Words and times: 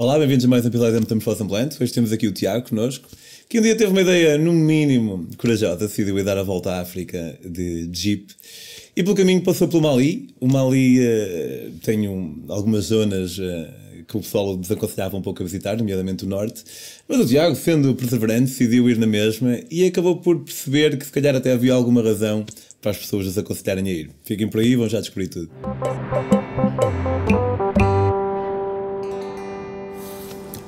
Olá, 0.00 0.18
bem-vindos 0.18 0.46
a 0.46 0.48
mais 0.48 0.64
um 0.64 0.68
episódio 0.68 0.94
da 0.94 1.00
Metamorfose 1.00 1.42
Ambulante. 1.42 1.76
Hoje 1.78 1.92
temos 1.92 2.10
aqui 2.10 2.26
o 2.26 2.32
Tiago 2.32 2.66
connosco, 2.66 3.06
que 3.46 3.58
um 3.58 3.62
dia 3.62 3.76
teve 3.76 3.90
uma 3.90 4.00
ideia, 4.00 4.38
no 4.38 4.50
mínimo, 4.50 5.28
corajosa, 5.36 5.86
decidiu 5.86 6.18
ir 6.18 6.24
dar 6.24 6.38
a 6.38 6.42
volta 6.42 6.72
à 6.72 6.80
África 6.80 7.38
de 7.44 7.86
Jeep. 7.92 8.32
E 8.96 9.02
pelo 9.02 9.14
caminho 9.14 9.42
passou 9.42 9.68
pelo 9.68 9.82
Mali. 9.82 10.30
O 10.40 10.48
Mali 10.48 11.00
uh, 11.00 11.72
tem 11.82 12.08
um, 12.08 12.44
algumas 12.48 12.86
zonas 12.86 13.36
uh, 13.36 14.02
que 14.08 14.16
o 14.16 14.20
pessoal 14.20 14.56
desaconselhava 14.56 15.18
um 15.18 15.20
pouco 15.20 15.42
a 15.42 15.44
visitar, 15.44 15.76
nomeadamente 15.76 16.24
o 16.24 16.26
norte. 16.26 16.64
Mas 17.06 17.20
o 17.20 17.26
Tiago, 17.26 17.54
sendo 17.54 17.94
perseverante, 17.94 18.46
decidiu 18.46 18.88
ir 18.88 18.96
na 18.96 19.06
mesma 19.06 19.60
e 19.70 19.84
acabou 19.84 20.16
por 20.16 20.40
perceber 20.40 20.96
que 20.96 21.04
se 21.04 21.12
calhar 21.12 21.36
até 21.36 21.52
havia 21.52 21.74
alguma 21.74 22.02
razão 22.02 22.46
para 22.80 22.92
as 22.92 22.96
pessoas 22.96 23.26
desaconselharem 23.26 23.86
a 23.86 23.92
ir. 23.92 24.10
Fiquem 24.24 24.48
por 24.48 24.62
aí, 24.62 24.74
vão 24.76 24.88
já 24.88 24.98
descobrir 24.98 25.28
tudo. 25.28 25.50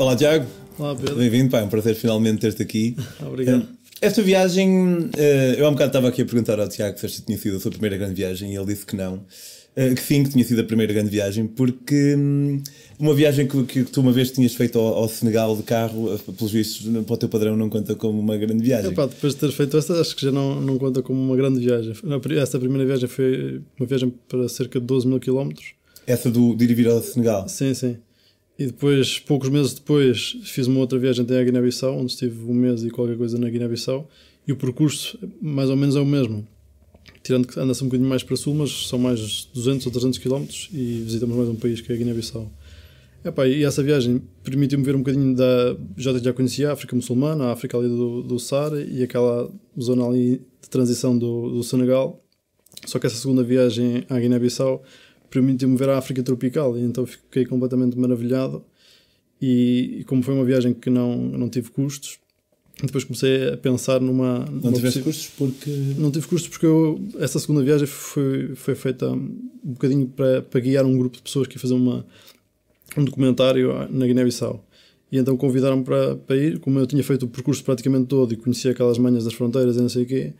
Olá, 0.02 0.16
Tiago. 0.16 0.46
Olá, 0.80 0.96
Pedro. 0.96 1.14
Bem-vindo, 1.14 1.56
é 1.56 1.62
um 1.62 1.68
prazer 1.68 1.94
finalmente 1.94 2.40
ter-te 2.40 2.60
aqui. 2.60 2.96
Obrigado. 3.24 3.68
Esta 4.00 4.20
viagem, 4.20 5.08
eh, 5.16 5.54
eu 5.56 5.64
há 5.64 5.68
um 5.68 5.74
bocado 5.74 5.90
estava 5.90 6.08
aqui 6.08 6.22
a 6.22 6.24
perguntar 6.24 6.58
ao 6.58 6.66
Tiago 6.66 6.98
se 6.98 7.06
esta 7.06 7.22
tinha 7.24 7.38
sido 7.38 7.56
a 7.56 7.60
sua 7.60 7.70
primeira 7.70 7.96
grande 7.96 8.14
viagem 8.14 8.52
e 8.52 8.56
ele 8.56 8.66
disse 8.66 8.84
que 8.84 8.96
não. 8.96 9.22
Eh, 9.76 9.94
que 9.94 10.02
sim, 10.02 10.24
que 10.24 10.30
tinha 10.30 10.44
sido 10.44 10.60
a 10.60 10.64
primeira 10.64 10.92
grande 10.92 11.08
viagem, 11.08 11.46
porque 11.46 12.16
hum, 12.16 12.60
uma 12.98 13.14
viagem 13.14 13.46
que, 13.46 13.62
que, 13.62 13.84
tu 13.84 14.00
uma 14.00 14.10
vez 14.10 14.32
tinhas 14.32 14.56
feito 14.56 14.76
ao, 14.76 14.88
ao 14.88 15.08
Senegal 15.08 15.56
de 15.56 15.62
carro, 15.62 16.12
eh, 16.12 16.32
pelos 16.36 16.50
vistos, 16.50 16.84
para 17.04 17.14
o 17.14 17.16
teu 17.16 17.28
padrão, 17.28 17.56
não 17.56 17.70
conta 17.70 17.94
como 17.94 18.18
uma 18.18 18.36
grande 18.36 18.64
viagem. 18.64 18.90
Epá, 18.90 19.06
depois 19.06 19.34
de 19.34 19.38
ter 19.38 19.52
feito 19.52 19.76
esta, 19.76 20.00
acho 20.00 20.16
que 20.16 20.22
já 20.22 20.32
não, 20.32 20.60
não 20.60 20.78
conta 20.78 21.00
como 21.00 21.22
uma 21.22 21.36
grande 21.36 21.60
viagem. 21.60 21.94
Esta 22.40 22.58
primeira 22.58 22.84
viagem 22.84 23.08
foi 23.08 23.62
uma 23.78 23.86
viagem 23.86 24.12
para 24.28 24.48
cerca 24.48 24.80
de 24.80 24.86
12 24.86 25.06
mil 25.06 25.20
quilómetros. 25.20 25.74
Essa 26.08 26.28
do, 26.28 26.56
de 26.56 26.64
ir 26.64 26.74
vir 26.74 26.88
ao 26.88 27.00
Senegal? 27.00 27.48
Sim, 27.48 27.72
sim. 27.72 27.98
E 28.58 28.66
depois, 28.66 29.18
poucos 29.18 29.48
meses 29.48 29.72
depois, 29.74 30.36
fiz 30.44 30.66
uma 30.66 30.80
outra 30.80 30.98
viagem 30.98 31.24
até 31.24 31.40
a 31.40 31.44
Guiné-Bissau, 31.44 31.96
onde 31.96 32.12
estive 32.12 32.44
um 32.44 32.54
mês 32.54 32.84
e 32.84 32.90
qualquer 32.90 33.16
coisa 33.16 33.38
na 33.38 33.48
Guiné-Bissau. 33.48 34.08
E 34.46 34.52
o 34.52 34.56
percurso, 34.56 35.18
mais 35.40 35.70
ou 35.70 35.76
menos, 35.76 35.96
é 35.96 36.00
o 36.00 36.06
mesmo. 36.06 36.46
Tirando 37.22 37.46
que 37.46 37.58
anda-se 37.58 37.82
um 37.82 37.86
bocadinho 37.86 38.08
mais 38.08 38.22
para 38.22 38.36
sul, 38.36 38.54
mas 38.54 38.88
são 38.88 38.98
mais 38.98 39.48
200 39.54 39.86
ou 39.86 39.92
300 39.92 40.18
km 40.18 40.44
e 40.72 41.02
visitamos 41.04 41.36
mais 41.36 41.48
um 41.48 41.54
país 41.54 41.80
que 41.80 41.90
é 41.92 41.94
a 41.94 41.98
Guiné-Bissau. 41.98 42.50
E 43.46 43.62
essa 43.62 43.82
viagem 43.82 44.20
permitiu-me 44.42 44.84
ver 44.84 44.96
um 44.96 44.98
bocadinho 44.98 45.34
da. 45.36 45.76
Já, 45.96 46.18
já 46.18 46.32
conhecia 46.32 46.70
a 46.70 46.72
África 46.72 46.96
muçulmana, 46.96 47.44
a 47.44 47.52
África 47.52 47.78
ali 47.78 47.88
do, 47.88 48.22
do 48.22 48.38
Saara 48.40 48.82
e 48.82 49.02
aquela 49.02 49.48
zona 49.80 50.04
ali 50.04 50.42
de 50.60 50.68
transição 50.68 51.16
do, 51.16 51.50
do 51.50 51.62
Senegal. 51.62 52.20
Só 52.84 52.98
que 52.98 53.06
essa 53.06 53.14
segunda 53.14 53.44
viagem 53.44 54.04
à 54.08 54.18
Guiné-Bissau 54.18 54.82
permitiu-me 55.32 55.76
ver 55.76 55.88
a 55.88 55.98
África 55.98 56.22
tropical. 56.22 56.76
E 56.76 56.82
então 56.82 57.04
fiquei 57.06 57.44
completamente 57.46 57.98
maravilhado. 57.98 58.64
E, 59.40 59.98
e, 60.00 60.04
como 60.04 60.22
foi 60.22 60.34
uma 60.34 60.44
viagem 60.44 60.72
que 60.72 60.88
não, 60.88 61.16
não 61.16 61.48
tive 61.48 61.70
custos 61.70 62.20
depois 62.80 63.04
comecei 63.04 63.50
a 63.50 63.56
pensar 63.56 64.00
numa... 64.00 64.40
Não 64.40 64.60
numa 64.60 64.72
tiveste 64.72 65.02
custos 65.02 65.30
porque... 65.36 65.70
Não 65.98 66.10
tive 66.10 66.26
custos 66.26 66.48
porque 66.48 66.66
eu, 66.66 67.00
essa 67.18 67.38
segunda 67.38 67.62
viagem 67.62 67.86
foi, 67.86 68.54
foi 68.54 68.74
feita 68.74 69.10
um 69.10 69.50
bocadinho 69.62 70.06
para, 70.08 70.42
para 70.42 70.60
guiar 70.60 70.84
um 70.84 70.96
grupo 70.96 71.16
de 71.16 71.22
pessoas 71.22 71.46
que 71.46 71.56
ia 71.56 71.60
fazer 71.60 71.74
uma, 71.74 72.04
um 72.96 73.04
documentário 73.04 73.88
na 73.90 74.06
Guiné-Bissau. 74.06 74.64
E 75.10 75.18
então 75.18 75.36
convidaram-me 75.36 75.84
para, 75.84 76.16
para 76.16 76.36
ir, 76.36 76.58
como 76.58 76.78
eu 76.78 76.86
tinha 76.86 77.04
feito 77.04 77.24
o 77.24 77.28
percurso 77.28 77.62
praticamente 77.62 78.06
todo 78.06 78.32
e 78.32 78.36
conhecia 78.36 78.70
aquelas 78.70 78.98
manhas 78.98 79.24
das 79.24 79.34
fronteiras 79.34 79.76
e 79.76 79.80
não 79.80 79.88
sei 79.88 80.04
o 80.04 80.06
quê, 80.06 80.32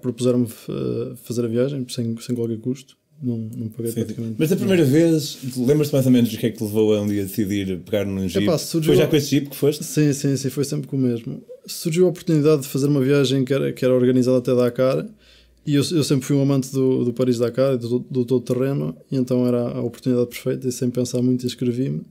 propuseram-me 0.00 0.46
uh, 0.46 1.16
fazer 1.16 1.44
a 1.44 1.48
viagem 1.48 1.84
sem, 1.88 2.16
sem 2.18 2.34
qualquer 2.34 2.58
custo 2.58 2.96
não, 3.22 3.36
não 3.56 3.68
paguei 3.68 3.92
Sim, 3.92 4.00
praticamente. 4.00 4.36
Mas 4.38 4.48
da 4.50 4.56
primeira 4.56 4.84
vez, 4.84 5.38
lembras-te 5.56 5.92
mais 5.92 6.06
ou 6.06 6.12
menos 6.12 6.32
o 6.32 6.38
que 6.38 6.46
é 6.46 6.50
que 6.50 6.58
te 6.58 6.64
levou 6.64 6.94
a 6.94 7.00
um 7.00 7.06
dia 7.06 7.24
decidir 7.24 7.78
pegar 7.80 8.04
num 8.04 8.28
jeep? 8.28 8.44
Epá, 8.44 8.56
surgiu... 8.56 8.92
Foi 8.92 9.02
já 9.02 9.06
com 9.06 9.16
esse 9.16 9.28
jeep 9.28 9.50
que 9.50 9.56
foste? 9.56 9.84
Sim, 9.84 10.12
sim, 10.12 10.36
sim, 10.36 10.50
foi 10.50 10.64
sempre 10.64 10.88
com 10.88 10.96
o 10.96 11.00
mesmo. 11.00 11.42
Surgiu 11.66 12.06
a 12.06 12.08
oportunidade 12.08 12.62
de 12.62 12.68
fazer 12.68 12.86
uma 12.86 13.00
viagem 13.00 13.44
que 13.44 13.52
era, 13.52 13.72
que 13.72 13.84
era 13.84 13.94
organizada 13.94 14.38
até 14.38 14.54
Dakar 14.54 15.06
e 15.66 15.74
eu, 15.74 15.82
eu 15.92 16.02
sempre 16.02 16.26
fui 16.26 16.36
um 16.36 16.42
amante 16.42 16.72
do, 16.72 17.04
do 17.04 17.12
Paris-Dakar, 17.12 17.76
do, 17.76 17.98
do 18.10 18.24
todo 18.24 18.40
terreno, 18.40 18.96
e 19.10 19.16
então 19.16 19.46
era 19.46 19.68
a 19.68 19.80
oportunidade 19.80 20.28
perfeita 20.28 20.66
e 20.66 20.72
sem 20.72 20.88
pensar 20.90 21.20
muito 21.20 21.44
inscrevi-me. 21.44 22.02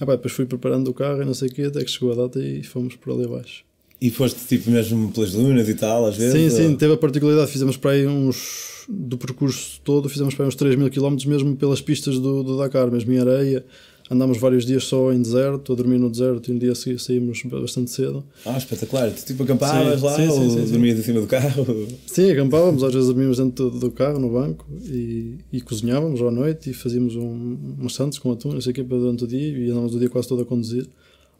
Ah, 0.00 0.06
pá, 0.06 0.16
depois 0.16 0.32
fui 0.32 0.46
preparando 0.46 0.88
o 0.88 0.94
carro 0.94 1.22
e 1.22 1.24
não 1.24 1.34
sei 1.34 1.48
o 1.48 1.52
quê, 1.52 1.62
até 1.62 1.82
que 1.84 1.90
chegou 1.90 2.12
a 2.12 2.14
data 2.14 2.40
e 2.40 2.62
fomos 2.62 2.96
por 2.96 3.12
ali 3.12 3.24
abaixo. 3.24 3.64
E 4.00 4.10
foste 4.10 4.40
tipo 4.46 4.70
mesmo 4.70 5.10
pelas 5.10 5.32
dunas 5.32 5.68
e 5.68 5.74
tal, 5.74 6.06
às 6.06 6.16
vezes? 6.16 6.32
Sim, 6.32 6.50
sim, 6.50 6.76
teve 6.76 6.94
a 6.94 6.96
particularidade, 6.96 7.50
fizemos 7.50 7.76
para 7.76 7.92
aí 7.92 8.06
uns 8.06 8.77
do 8.88 9.18
percurso 9.18 9.80
todo, 9.84 10.08
fizemos 10.08 10.34
para 10.34 10.46
uns 10.46 10.54
3 10.54 10.74
mil 10.76 10.90
km 10.90 11.16
mesmo 11.26 11.54
pelas 11.56 11.80
pistas 11.80 12.18
do, 12.18 12.42
do, 12.42 12.56
Dakar, 12.56 12.90
mesmo 12.90 13.12
em 13.12 13.18
areia. 13.18 13.64
Andámos 14.10 14.38
vários 14.38 14.64
dias 14.64 14.84
só 14.84 15.12
em 15.12 15.20
deserto, 15.20 15.70
a 15.70 15.76
dormir 15.76 15.98
no 15.98 16.08
deserto 16.08 16.50
e 16.50 16.54
um 16.54 16.58
dia 16.58 16.74
seguinte 16.74 17.02
saímos 17.02 17.42
bastante 17.42 17.90
cedo. 17.90 18.24
Ah, 18.46 18.56
espetacular! 18.56 19.10
Tipo 19.10 19.42
acampavas 19.42 20.00
sim, 20.00 20.06
lá 20.06 20.16
sim, 20.16 20.28
ou 20.28 20.50
sim, 20.50 20.72
dormias 20.72 20.98
em 20.98 21.02
cima 21.02 21.20
do 21.20 21.26
carro? 21.26 21.66
Sim, 22.06 22.30
acampávamos, 22.30 22.82
às 22.82 22.94
vezes 22.94 23.08
dormíamos 23.08 23.36
dentro 23.36 23.68
do, 23.68 23.78
do 23.78 23.90
carro, 23.90 24.18
no 24.18 24.30
banco 24.30 24.66
e, 24.82 25.34
e 25.52 25.60
cozinhávamos 25.60 26.22
à 26.22 26.30
noite 26.30 26.70
e 26.70 26.72
fazíamos 26.72 27.16
um, 27.16 27.58
uns 27.80 27.94
santos 27.94 28.18
com 28.18 28.32
atum, 28.32 28.52
não 28.52 28.60
sei 28.62 28.72
o 28.72 28.74
que, 28.74 28.82
durante 28.82 29.24
o 29.24 29.26
dia 29.26 29.46
e 29.46 29.66
andávamos 29.66 29.94
o 29.94 29.98
dia 29.98 30.08
quase 30.08 30.26
todo 30.26 30.40
a 30.40 30.46
conduzir. 30.46 30.88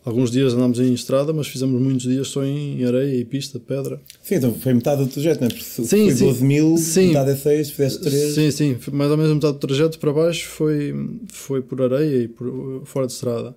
Alguns 0.09 0.31
dias 0.31 0.55
andámos 0.55 0.81
em 0.81 0.95
estrada, 0.95 1.35
mas 1.35 1.49
fizemos 1.49 1.79
muitos 1.79 2.05
dias 2.07 2.29
só 2.29 2.43
em 2.43 2.83
areia 2.83 3.15
e 3.15 3.27
pista, 3.27 3.61
pedra. 3.61 4.01
Sim, 4.23 4.37
então 4.37 4.55
foi 4.55 4.73
metade 4.73 5.05
do 5.05 5.11
trajeto, 5.11 5.43
não 5.43 5.49
é? 5.49 5.51
Porque 5.51 5.65
sim, 5.65 5.85
foi 5.85 6.11
sim. 6.13 6.25
12 6.25 6.45
mil, 6.45 6.79
sim. 6.79 7.09
metade 7.09 7.31
é 7.33 7.37
6, 7.37 7.71
fizeste 7.73 8.01
3. 8.01 8.35
Sim, 8.35 8.51
sim, 8.51 8.77
mais 8.91 9.11
ou 9.11 9.19
menos 9.19 9.35
metade 9.35 9.53
do 9.53 9.59
trajeto 9.59 9.99
para 9.99 10.11
baixo 10.11 10.49
foi, 10.49 10.95
foi 11.31 11.61
por 11.61 11.83
areia 11.83 12.23
e 12.23 12.29
por, 12.29 12.81
fora 12.87 13.07
de 13.07 13.13
estrada. 13.13 13.55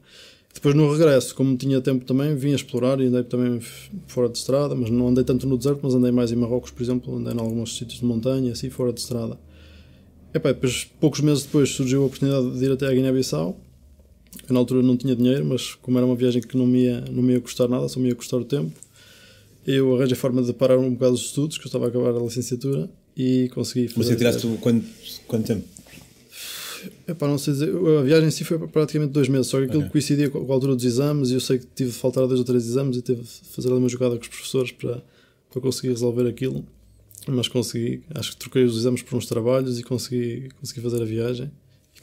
Depois 0.54 0.76
no 0.76 0.92
regresso, 0.92 1.34
como 1.34 1.56
tinha 1.56 1.80
tempo 1.80 2.04
também, 2.04 2.36
vim 2.36 2.52
a 2.52 2.56
explorar 2.56 3.00
e 3.00 3.06
andei 3.06 3.24
também 3.24 3.62
fora 4.08 4.28
de 4.28 4.38
estrada, 4.38 4.76
mas 4.76 4.90
não 4.90 5.08
andei 5.08 5.24
tanto 5.24 5.48
no 5.48 5.58
deserto, 5.58 5.80
mas 5.82 5.94
andei 5.94 6.12
mais 6.12 6.34
em 6.34 6.36
Marrocos, 6.36 6.72
por 6.72 6.84
exemplo, 6.84 7.16
andei 7.16 7.34
em 7.34 7.40
alguns 7.40 7.78
sítios 7.78 8.02
de 8.02 8.06
montanha, 8.06 8.52
assim, 8.52 8.70
fora 8.70 8.92
de 8.92 9.00
estrada. 9.00 9.40
E, 10.34 10.40
pá, 10.40 10.52
depois, 10.52 10.86
poucos 11.00 11.22
meses 11.22 11.44
depois, 11.44 11.70
surgiu 11.70 12.04
a 12.04 12.08
oportunidade 12.08 12.60
de 12.60 12.66
ir 12.66 12.72
até 12.74 12.88
a 12.88 12.94
Guiné-Bissau 12.94 13.58
eu 14.48 14.54
na 14.54 14.60
altura 14.60 14.82
não 14.82 14.98
tinha 14.98 15.16
dinheiro, 15.16 15.46
mas 15.46 15.76
como 15.76 15.98
era 15.98 16.06
uma 16.06 16.16
viagem 16.16 16.42
que 16.42 16.58
não 16.58 16.66
me 16.66 16.84
ia, 16.84 17.02
não 17.12 17.22
me 17.22 17.34
ia 17.34 17.42
custar 17.42 17.68
nada, 17.68 17.88
só 17.88 18.00
me 18.00 18.10
ia 18.10 18.16
custar 18.16 18.40
o 18.40 18.46
tempo, 18.46 18.72
eu 19.66 19.96
arranjei 19.96 20.14
a 20.14 20.20
forma 20.20 20.42
de 20.42 20.54
parar 20.54 20.78
um 20.78 20.94
bocado 20.94 21.14
os 21.14 21.22
estudos, 21.22 21.58
que 21.58 21.64
eu 21.64 21.68
estava 21.68 21.86
a 21.86 21.88
acabar 21.90 22.16
a 22.16 22.20
licenciatura, 22.20 22.90
e 23.16 23.50
consegui 23.54 23.88
fazer. 23.88 23.98
Mas 24.00 24.08
você 24.08 24.16
tiraste 24.16 24.48
quanto, 24.60 24.86
quanto 25.28 25.48
tempo? 25.48 25.68
Epá, 27.08 27.28
não 27.28 27.38
sei 27.38 27.54
dizer, 27.54 27.70
a 27.70 28.02
viagem 28.02 28.28
em 28.28 28.32
si 28.32 28.44
foi 28.44 28.58
praticamente 28.68 29.12
dois 29.12 29.28
meses, 29.28 29.48
só 29.48 29.58
que 29.60 29.66
aquilo 29.66 29.82
okay. 29.82 29.92
coincidia 29.92 30.30
com 30.30 30.40
a 30.40 30.54
altura 30.54 30.76
dos 30.76 30.86
exames 30.86 31.30
e 31.30 31.36
eu 31.36 31.40
sei 31.40 31.60
que 31.60 31.68
tive 31.76 31.92
de 31.92 31.96
faltar 31.96 32.26
dois 32.26 32.40
ou 32.40 32.46
três 32.46 32.66
exames 32.66 32.98
e 32.98 33.02
tive 33.02 33.22
de 33.22 33.28
fazer 33.28 33.70
ali 33.70 33.78
uma 33.78 33.90
jogada 33.90 34.16
com 34.16 34.22
os 34.22 34.28
professores 34.28 34.72
para, 34.72 35.04
para 35.52 35.62
conseguir 35.62 35.90
resolver 35.90 36.28
aquilo. 36.28 36.66
Mas 37.28 37.48
consegui, 37.48 38.02
acho 38.16 38.32
que 38.32 38.38
troquei 38.38 38.64
os 38.64 38.76
exames 38.76 39.04
por 39.04 39.16
uns 39.16 39.28
trabalhos 39.28 39.80
e 39.80 39.84
consegui, 39.84 40.50
consegui 40.60 40.82
fazer 40.82 41.02
a 41.02 41.06
viagem. 41.06 41.52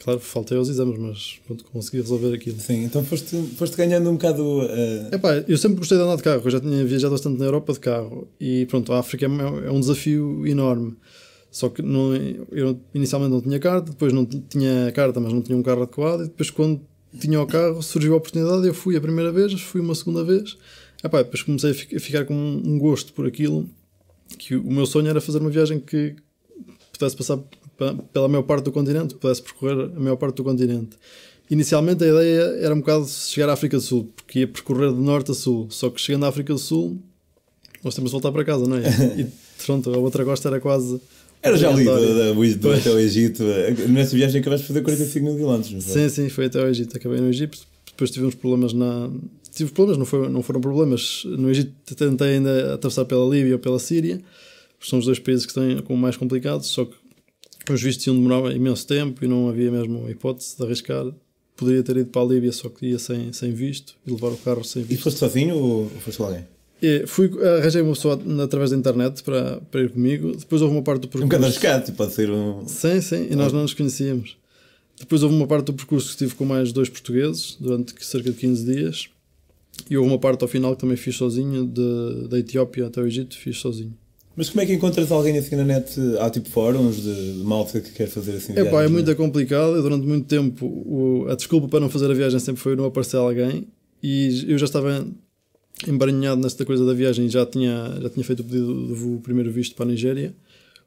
Claro, 0.03 0.19
faltei 0.19 0.57
aos 0.57 0.69
exames, 0.69 0.97
mas 0.97 1.39
pronto, 1.45 1.65
consegui 1.65 1.97
resolver 1.97 2.33
aquilo. 2.33 2.59
Sim, 2.59 2.85
então 2.85 3.03
foste, 3.03 3.35
foste 3.57 3.75
ganhando 3.75 4.09
um 4.09 4.13
bocado. 4.13 4.43
Uh... 4.43 5.13
Epá, 5.13 5.43
eu 5.47 5.57
sempre 5.57 5.77
gostei 5.79 5.97
de 5.97 6.03
andar 6.03 6.15
de 6.15 6.23
carro, 6.23 6.41
eu 6.45 6.51
já 6.51 6.59
tinha 6.59 6.85
viajado 6.85 7.11
bastante 7.11 7.37
na 7.37 7.45
Europa 7.45 7.73
de 7.73 7.79
carro 7.79 8.27
e 8.39 8.65
pronto, 8.67 8.93
a 8.93 8.99
África 8.99 9.25
é, 9.25 9.67
é 9.67 9.71
um 9.71 9.79
desafio 9.79 10.47
enorme. 10.47 10.95
Só 11.51 11.67
que 11.67 11.81
não, 11.81 12.15
eu 12.51 12.79
inicialmente 12.93 13.31
não 13.31 13.41
tinha 13.41 13.59
carta, 13.59 13.91
depois 13.91 14.13
não 14.13 14.25
tinha 14.25 14.91
carta, 14.93 15.19
mas 15.19 15.33
não 15.33 15.41
tinha 15.41 15.57
um 15.57 15.63
carro 15.63 15.81
adequado, 15.81 16.21
e 16.21 16.25
depois 16.25 16.51
quando 16.51 16.79
tinha 17.19 17.41
o 17.41 17.47
carro 17.47 17.81
surgiu 17.81 18.13
a 18.13 18.17
oportunidade, 18.17 18.67
eu 18.67 18.73
fui 18.73 18.95
a 18.95 19.01
primeira 19.01 19.31
vez, 19.31 19.59
fui 19.59 19.81
uma 19.81 19.95
segunda 19.95 20.23
vez, 20.23 20.55
Epá, 21.03 21.21
depois 21.21 21.41
comecei 21.41 21.71
a 21.71 21.99
ficar 21.99 22.25
com 22.25 22.33
um 22.33 22.77
gosto 22.77 23.13
por 23.13 23.25
aquilo, 23.25 23.69
que 24.37 24.55
o 24.55 24.71
meu 24.71 24.85
sonho 24.85 25.07
era 25.07 25.21
fazer 25.21 25.39
uma 25.39 25.49
viagem 25.49 25.79
que 25.79 26.15
pudesse 26.91 27.15
passar 27.15 27.39
pela 28.13 28.27
maior 28.27 28.43
parte 28.43 28.65
do 28.65 28.71
continente, 28.71 29.15
pudesse 29.15 29.41
percorrer 29.41 29.91
a 29.95 29.99
maior 29.99 30.15
parte 30.15 30.35
do 30.35 30.43
continente. 30.43 30.97
Inicialmente 31.49 32.03
a 32.03 32.07
ideia 32.07 32.41
era 32.61 32.75
um 32.75 32.79
bocado 32.79 33.07
chegar 33.07 33.49
à 33.49 33.53
África 33.53 33.77
do 33.77 33.81
Sul, 33.81 34.11
porque 34.15 34.39
ia 34.39 34.47
percorrer 34.47 34.93
de 34.93 34.99
norte 34.99 35.31
a 35.31 35.33
sul. 35.33 35.67
Só 35.71 35.89
que 35.89 35.99
chegando 35.99 36.25
à 36.25 36.29
África 36.29 36.53
do 36.53 36.59
Sul, 36.59 36.99
nós 37.83 37.95
temos 37.95 38.11
de 38.11 38.13
voltar 38.13 38.31
para 38.31 38.45
casa, 38.45 38.67
não 38.67 38.77
é? 38.77 38.83
E 39.17 39.27
pronto, 39.65 39.91
a 39.91 39.97
outra 39.97 40.23
costa 40.23 40.47
era 40.47 40.59
quase. 40.59 41.01
Era 41.41 41.57
já 41.57 41.69
ali, 41.69 41.85
do, 41.85 42.71
até 42.71 42.91
o 42.91 42.99
Egito. 42.99 43.43
Nessa 43.87 44.15
viagem 44.15 44.41
acabaste 44.41 44.63
de 44.63 44.67
fazer 44.67 44.81
45 44.81 45.25
mil 45.25 45.35
quilómetros, 45.37 45.83
Sim, 45.83 46.09
sim, 46.09 46.29
foi 46.29 46.45
até 46.45 46.61
o 46.61 46.67
Egito. 46.67 46.95
Acabei 46.97 47.19
no 47.19 47.29
Egito, 47.29 47.57
depois 47.87 48.11
tivemos 48.11 48.35
problemas 48.35 48.73
na. 48.73 49.09
Tive 49.51 49.71
problemas, 49.71 49.97
não, 49.97 50.05
foi, 50.05 50.29
não 50.29 50.43
foram 50.43 50.61
problemas. 50.61 51.23
No 51.25 51.49
Egito 51.49 51.95
tentei 51.95 52.35
ainda 52.35 52.75
atravessar 52.75 53.05
pela 53.05 53.27
Líbia 53.27 53.53
ou 53.53 53.59
pela 53.59 53.79
Síria, 53.79 54.21
são 54.79 54.99
os 54.99 55.05
dois 55.05 55.17
países 55.17 55.45
que 55.45 55.81
como 55.83 55.99
mais 55.99 56.15
complicados, 56.15 56.67
só 56.67 56.85
que 56.85 56.93
os 57.69 57.81
vistos 57.81 58.05
iam 58.07 58.15
demorar 58.15 58.51
imenso 58.55 58.85
tempo 58.87 59.23
e 59.23 59.27
não 59.27 59.49
havia 59.49 59.71
mesmo 59.71 60.09
hipótese 60.09 60.57
de 60.57 60.63
arriscar. 60.63 61.05
Poderia 61.55 61.83
ter 61.83 61.97
ido 61.97 62.09
para 62.09 62.21
a 62.21 62.25
Líbia, 62.25 62.51
só 62.53 62.69
que 62.69 62.85
ia 62.85 62.99
sem, 62.99 63.33
sem 63.33 63.51
visto 63.51 63.95
e 64.07 64.11
levar 64.11 64.29
o 64.29 64.37
carro 64.37 64.63
sem 64.63 64.81
visto. 64.81 64.99
E 64.99 65.03
foste 65.03 65.19
sozinho 65.19 65.55
ou 65.55 65.89
foste 65.89 66.17
com 66.17 66.23
alguém? 66.23 66.45
E 66.81 67.05
fui, 67.05 67.29
arranjei 67.59 67.81
uma 67.81 67.93
pessoa 67.93 68.17
através 68.41 68.71
da 68.71 68.77
internet 68.77 69.21
para, 69.23 69.59
para 69.69 69.81
ir 69.81 69.89
comigo. 69.89 70.35
Depois 70.37 70.61
houve 70.61 70.73
uma 70.73 70.81
parte 70.81 71.01
do 71.01 71.07
percurso. 71.09 71.25
Um 71.25 71.27
bocado 71.27 71.45
arriscado, 71.45 71.91
pode 71.91 72.13
ser 72.13 72.31
um. 72.31 72.65
Sim, 72.65 73.01
sim, 73.01 73.27
e 73.29 73.35
nós 73.35 73.51
não 73.51 73.63
nos 73.63 73.73
conhecíamos. 73.73 74.37
Depois 74.97 75.21
houve 75.21 75.35
uma 75.35 75.47
parte 75.47 75.65
do 75.65 75.73
percurso 75.73 76.07
que 76.07 76.11
estive 76.13 76.35
com 76.35 76.45
mais 76.45 76.71
dois 76.71 76.89
portugueses 76.89 77.57
durante 77.59 77.93
cerca 78.03 78.31
de 78.31 78.37
15 78.37 78.73
dias. 78.73 79.09
E 79.89 79.97
houve 79.97 80.09
uma 80.09 80.19
parte 80.19 80.41
ao 80.41 80.47
final 80.47 80.75
que 80.75 80.81
também 80.81 80.97
fiz 80.97 81.15
sozinho, 81.15 81.65
de, 81.65 82.27
da 82.27 82.39
Etiópia 82.39 82.87
até 82.87 83.01
o 83.01 83.05
Egito, 83.05 83.37
fiz 83.37 83.57
sozinho. 83.57 83.95
Mas 84.39 84.49
como 84.49 84.61
é 84.61 84.65
que 84.65 84.71
encontras 84.71 85.11
alguém 85.11 85.37
assim 85.37 85.57
na 85.57 85.65
net? 85.65 85.99
Há 86.17 86.29
tipo 86.29 86.47
fóruns 86.49 86.95
de, 86.95 87.33
de 87.39 87.43
malta 87.43 87.81
que 87.81 87.91
quer 87.91 88.07
fazer 88.07 88.37
assim 88.37 88.53
É 88.53 88.63
pá, 88.71 88.83
é 88.83 88.87
muito 88.87 89.13
complicado. 89.17 89.75
Eu, 89.75 89.81
durante 89.81 90.07
muito 90.07 90.27
tempo, 90.27 90.65
o- 90.65 91.25
a 91.29 91.35
desculpa 91.35 91.67
para 91.67 91.81
não 91.81 91.89
fazer 91.89 92.09
a 92.09 92.13
viagem 92.13 92.39
sempre 92.39 92.61
foi 92.61 92.73
não 92.73 92.85
aparecer 92.85 93.17
alguém. 93.17 93.67
E 94.01 94.45
eu 94.47 94.57
já 94.57 94.63
estava 94.65 95.05
embaranhado 95.85 96.39
nesta 96.41 96.65
coisa 96.65 96.85
da 96.85 96.93
viagem 96.93 97.25
e 97.25 97.29
já 97.29 97.45
tinha, 97.45 97.97
já 98.01 98.09
tinha 98.09 98.23
feito 98.23 98.39
o 98.39 98.43
pedido 98.45 98.87
do 98.87 98.95
voo- 98.95 99.19
primeiro 99.19 99.51
visto 99.51 99.75
para 99.75 99.83
a 99.85 99.89
Nigéria. 99.89 100.33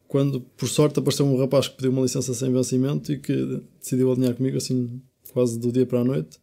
Quando, 0.08 0.40
por 0.56 0.66
sorte, 0.70 0.98
apareceu 0.98 1.26
um 1.26 1.36
rapaz 1.38 1.68
que 1.68 1.76
pediu 1.76 1.90
uma 1.90 2.00
licença 2.00 2.32
sem 2.32 2.50
vencimento 2.50 3.12
e 3.12 3.18
que 3.18 3.60
decidiu 3.78 4.10
alinhar 4.10 4.34
comigo 4.34 4.56
assim, 4.56 4.98
quase 5.34 5.58
do 5.58 5.70
dia 5.70 5.84
para 5.84 6.00
a 6.00 6.04
noite. 6.04 6.38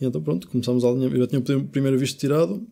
E 0.00 0.06
então, 0.06 0.22
pronto, 0.22 0.48
começámos 0.48 0.82
a 0.82 0.88
alinhar. 0.88 1.12
Eu 1.12 1.18
já 1.20 1.26
tinha 1.26 1.40
o 1.58 1.64
primeiro 1.64 1.98
visto 1.98 2.18
tirado. 2.18 2.66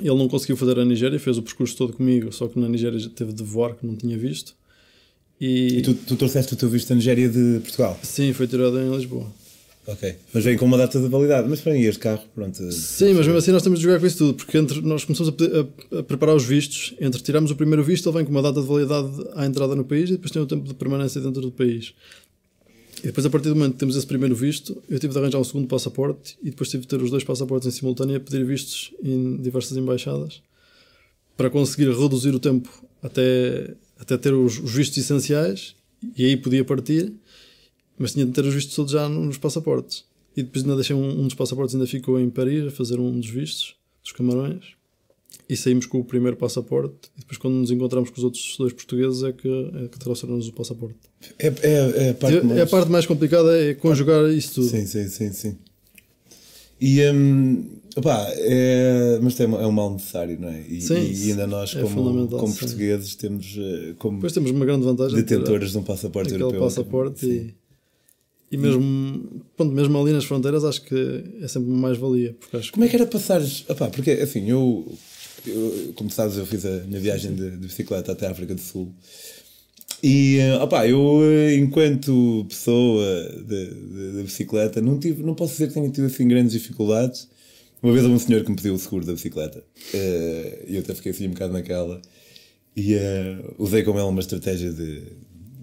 Ele 0.00 0.14
não 0.16 0.28
conseguiu 0.28 0.56
fazer 0.56 0.78
a 0.78 0.84
Nigéria, 0.84 1.18
fez 1.20 1.38
o 1.38 1.42
percurso 1.42 1.76
todo 1.76 1.92
comigo, 1.92 2.32
só 2.32 2.48
que 2.48 2.58
na 2.58 2.68
Nigéria 2.68 2.98
já 2.98 3.08
teve 3.08 3.32
de 3.32 3.42
voar, 3.42 3.74
que 3.74 3.86
não 3.86 3.94
tinha 3.94 4.18
visto. 4.18 4.54
E 5.40 5.82
tu, 5.82 5.94
tu 5.94 6.16
trouxeste 6.16 6.54
o 6.54 6.56
teu 6.56 6.68
visto 6.68 6.88
da 6.88 6.94
Nigéria 6.94 7.28
de 7.28 7.60
Portugal? 7.60 7.98
Sim, 8.02 8.32
foi 8.32 8.46
tirado 8.46 8.78
em 8.80 8.94
Lisboa. 8.96 9.26
Ok. 9.86 10.14
Mas 10.32 10.44
vem 10.44 10.56
com 10.56 10.64
uma 10.64 10.78
data 10.78 10.98
de 10.98 11.06
validade. 11.08 11.46
Mas 11.46 11.60
para 11.60 11.76
este 11.76 11.98
carro, 12.00 12.22
pronto. 12.34 12.56
Sim, 12.72 13.12
mas 13.12 13.26
mesmo 13.26 13.36
assim 13.36 13.52
nós 13.52 13.62
temos 13.62 13.78
de 13.78 13.84
jogar 13.84 14.00
com 14.00 14.06
isso 14.06 14.16
tudo, 14.16 14.34
porque 14.34 14.56
entre, 14.56 14.80
nós 14.80 15.04
começamos 15.04 15.30
a, 15.92 15.96
a- 15.96 15.98
a 16.00 16.02
preparar 16.02 16.34
os 16.34 16.44
vistos, 16.44 16.94
entre 16.98 17.20
tirarmos 17.22 17.50
o 17.50 17.56
primeiro 17.56 17.84
visto, 17.84 18.08
ele 18.08 18.16
vem 18.16 18.24
com 18.24 18.30
uma 18.30 18.40
data 18.40 18.62
de 18.62 18.66
validade 18.66 19.10
à 19.34 19.44
entrada 19.44 19.74
no 19.76 19.84
país 19.84 20.08
e 20.08 20.12
depois 20.14 20.30
tem 20.30 20.40
o 20.40 20.46
tempo 20.46 20.66
de 20.66 20.72
permanência 20.74 21.20
dentro 21.20 21.42
do 21.42 21.50
país. 21.52 21.92
E 23.02 23.06
depois, 23.06 23.26
a 23.26 23.30
partir 23.30 23.48
do 23.48 23.56
momento 23.56 23.72
que 23.72 23.78
temos 23.78 23.96
esse 23.96 24.06
primeiro 24.06 24.34
visto, 24.34 24.82
eu 24.88 24.98
tive 24.98 25.12
de 25.12 25.18
arranjar 25.18 25.38
um 25.38 25.44
segundo 25.44 25.66
passaporte 25.66 26.36
e 26.42 26.50
depois 26.50 26.70
tive 26.70 26.82
de 26.82 26.88
ter 26.88 27.02
os 27.02 27.10
dois 27.10 27.24
passaportes 27.24 27.68
em 27.68 27.70
simultâneo 27.70 28.16
a 28.16 28.20
pedir 28.20 28.44
vistos 28.44 28.92
em 29.02 29.36
diversas 29.36 29.76
embaixadas 29.76 30.42
para 31.36 31.50
conseguir 31.50 31.90
reduzir 31.90 32.34
o 32.34 32.38
tempo 32.38 32.68
até, 33.02 33.74
até 33.98 34.16
ter 34.16 34.32
os, 34.32 34.58
os 34.58 34.72
vistos 34.72 34.98
essenciais 34.98 35.74
e 36.16 36.24
aí 36.24 36.36
podia 36.36 36.64
partir, 36.64 37.12
mas 37.98 38.12
tinha 38.12 38.24
de 38.24 38.32
ter 38.32 38.44
os 38.44 38.54
vistos 38.54 38.74
todos 38.74 38.92
já 38.92 39.08
nos 39.08 39.38
passaportes. 39.38 40.04
E 40.36 40.42
depois 40.42 40.64
ainda 40.64 40.76
deixei 40.76 40.94
um, 40.94 41.20
um 41.20 41.24
dos 41.24 41.34
passaportes, 41.34 41.74
ainda 41.74 41.86
ficou 41.86 42.18
em 42.18 42.28
Paris 42.28 42.66
a 42.66 42.70
fazer 42.70 42.98
um 42.98 43.18
dos 43.18 43.28
vistos, 43.28 43.76
dos 44.02 44.12
camarões. 44.12 44.74
E 45.48 45.56
saímos 45.56 45.86
com 45.86 45.98
o 45.98 46.04
primeiro 46.04 46.36
passaporte. 46.36 46.94
E 47.16 47.20
depois, 47.20 47.38
quando 47.38 47.54
nos 47.54 47.70
encontramos 47.70 48.10
com 48.10 48.16
os 48.18 48.24
outros 48.24 48.56
dois 48.58 48.72
portugueses, 48.72 49.22
é 49.22 49.32
que, 49.32 49.48
é 49.48 49.88
que 49.88 49.98
trouxeram-nos 49.98 50.48
o 50.48 50.52
passaporte. 50.52 50.96
É, 51.38 51.46
é, 51.48 52.06
é 52.06 52.10
a 52.10 52.14
parte 52.14 52.36
É- 52.38 52.42
mais... 52.42 52.60
A 52.60 52.66
parte 52.66 52.90
mais 52.90 53.06
complicada 53.06 53.56
é 53.60 53.74
conjugar 53.74 54.28
isso 54.30 54.54
tudo. 54.54 54.68
Sim, 54.68 54.86
sim, 54.86 55.08
sim, 55.08 55.32
sim. 55.32 55.58
E, 56.80 57.00
hum, 57.10 57.64
opá, 57.96 58.26
é, 58.36 59.18
mas 59.22 59.38
é, 59.38 59.44
é 59.44 59.46
um 59.46 59.72
mal 59.72 59.92
necessário, 59.92 60.38
não 60.40 60.48
é? 60.48 60.60
E, 60.68 60.80
Sim, 60.80 60.94
e 61.12 61.30
ainda 61.30 61.46
nós, 61.46 61.74
é 61.74 61.80
como, 61.80 62.28
como 62.28 62.52
sim. 62.52 62.58
portugueses, 62.58 63.14
temos 63.14 63.56
eh, 63.58 63.94
como 63.98 64.16
Depois 64.18 64.32
temos 64.32 64.50
uma 64.50 64.66
grande 64.66 64.84
vantagem 64.84 65.16
detentores 65.16 65.70
de 65.72 65.78
um 65.78 65.82
passaporte 65.82 66.32
europeu. 66.32 66.60
passaporte 66.60 67.20
Sim. 67.20 67.52
e, 68.50 68.54
e 68.54 68.56
mesmo, 68.58 69.42
pronto, 69.56 69.72
mesmo 69.72 69.98
ali 69.98 70.12
nas 70.12 70.24
fronteiras 70.24 70.64
acho 70.64 70.82
que 70.82 71.24
é 71.40 71.48
sempre 71.48 71.70
uma 71.70 71.78
mais-valia. 71.78 72.36
Como 72.72 72.84
é 72.84 72.88
que 72.88 72.96
era 72.96 73.06
passares? 73.06 73.64
Opá, 73.68 73.88
porque 73.88 74.10
assim, 74.10 74.50
eu, 74.50 74.92
eu, 75.46 75.92
como 75.94 76.10
sabes, 76.10 76.36
eu 76.36 76.46
fiz 76.46 76.64
a 76.64 76.80
minha 76.86 77.00
viagem 77.00 77.34
de, 77.34 77.50
de 77.50 77.66
bicicleta 77.66 78.12
até 78.12 78.26
a 78.26 78.30
África 78.30 78.54
do 78.54 78.60
Sul. 78.60 78.92
E 80.02 80.36
eh, 80.38 80.56
opá, 80.56 80.86
eu, 80.86 81.20
eh, 81.22 81.54
enquanto 81.56 82.44
pessoa 82.48 83.04
de, 83.46 83.66
de- 83.66 84.12
de 84.18 84.22
bicicleta, 84.22 84.80
não, 84.80 84.98
tive, 84.98 85.22
não 85.22 85.34
posso 85.34 85.52
dizer 85.52 85.68
que 85.68 85.74
tenha 85.74 85.88
tido 85.88 86.06
assim 86.06 86.28
grandes 86.28 86.52
dificuldades. 86.52 87.28
Uma 87.82 87.92
vez 87.92 88.04
houve 88.04 88.16
um 88.16 88.18
senhor 88.18 88.42
que 88.44 88.50
me 88.50 88.56
pediu 88.56 88.74
o 88.74 88.78
seguro 88.78 89.04
da 89.06 89.12
bicicleta 89.12 89.62
eh, 89.94 90.64
e 90.68 90.74
eu 90.76 90.80
até 90.80 90.94
fiquei 90.94 91.12
assim 91.12 91.26
um 91.26 91.30
bocado 91.30 91.52
naquela. 91.52 92.00
E 92.76 92.94
eh, 92.94 93.36
usei 93.58 93.82
com 93.82 93.92
ele 93.92 94.02
uma 94.02 94.20
estratégia 94.20 94.72
de, 94.72 95.02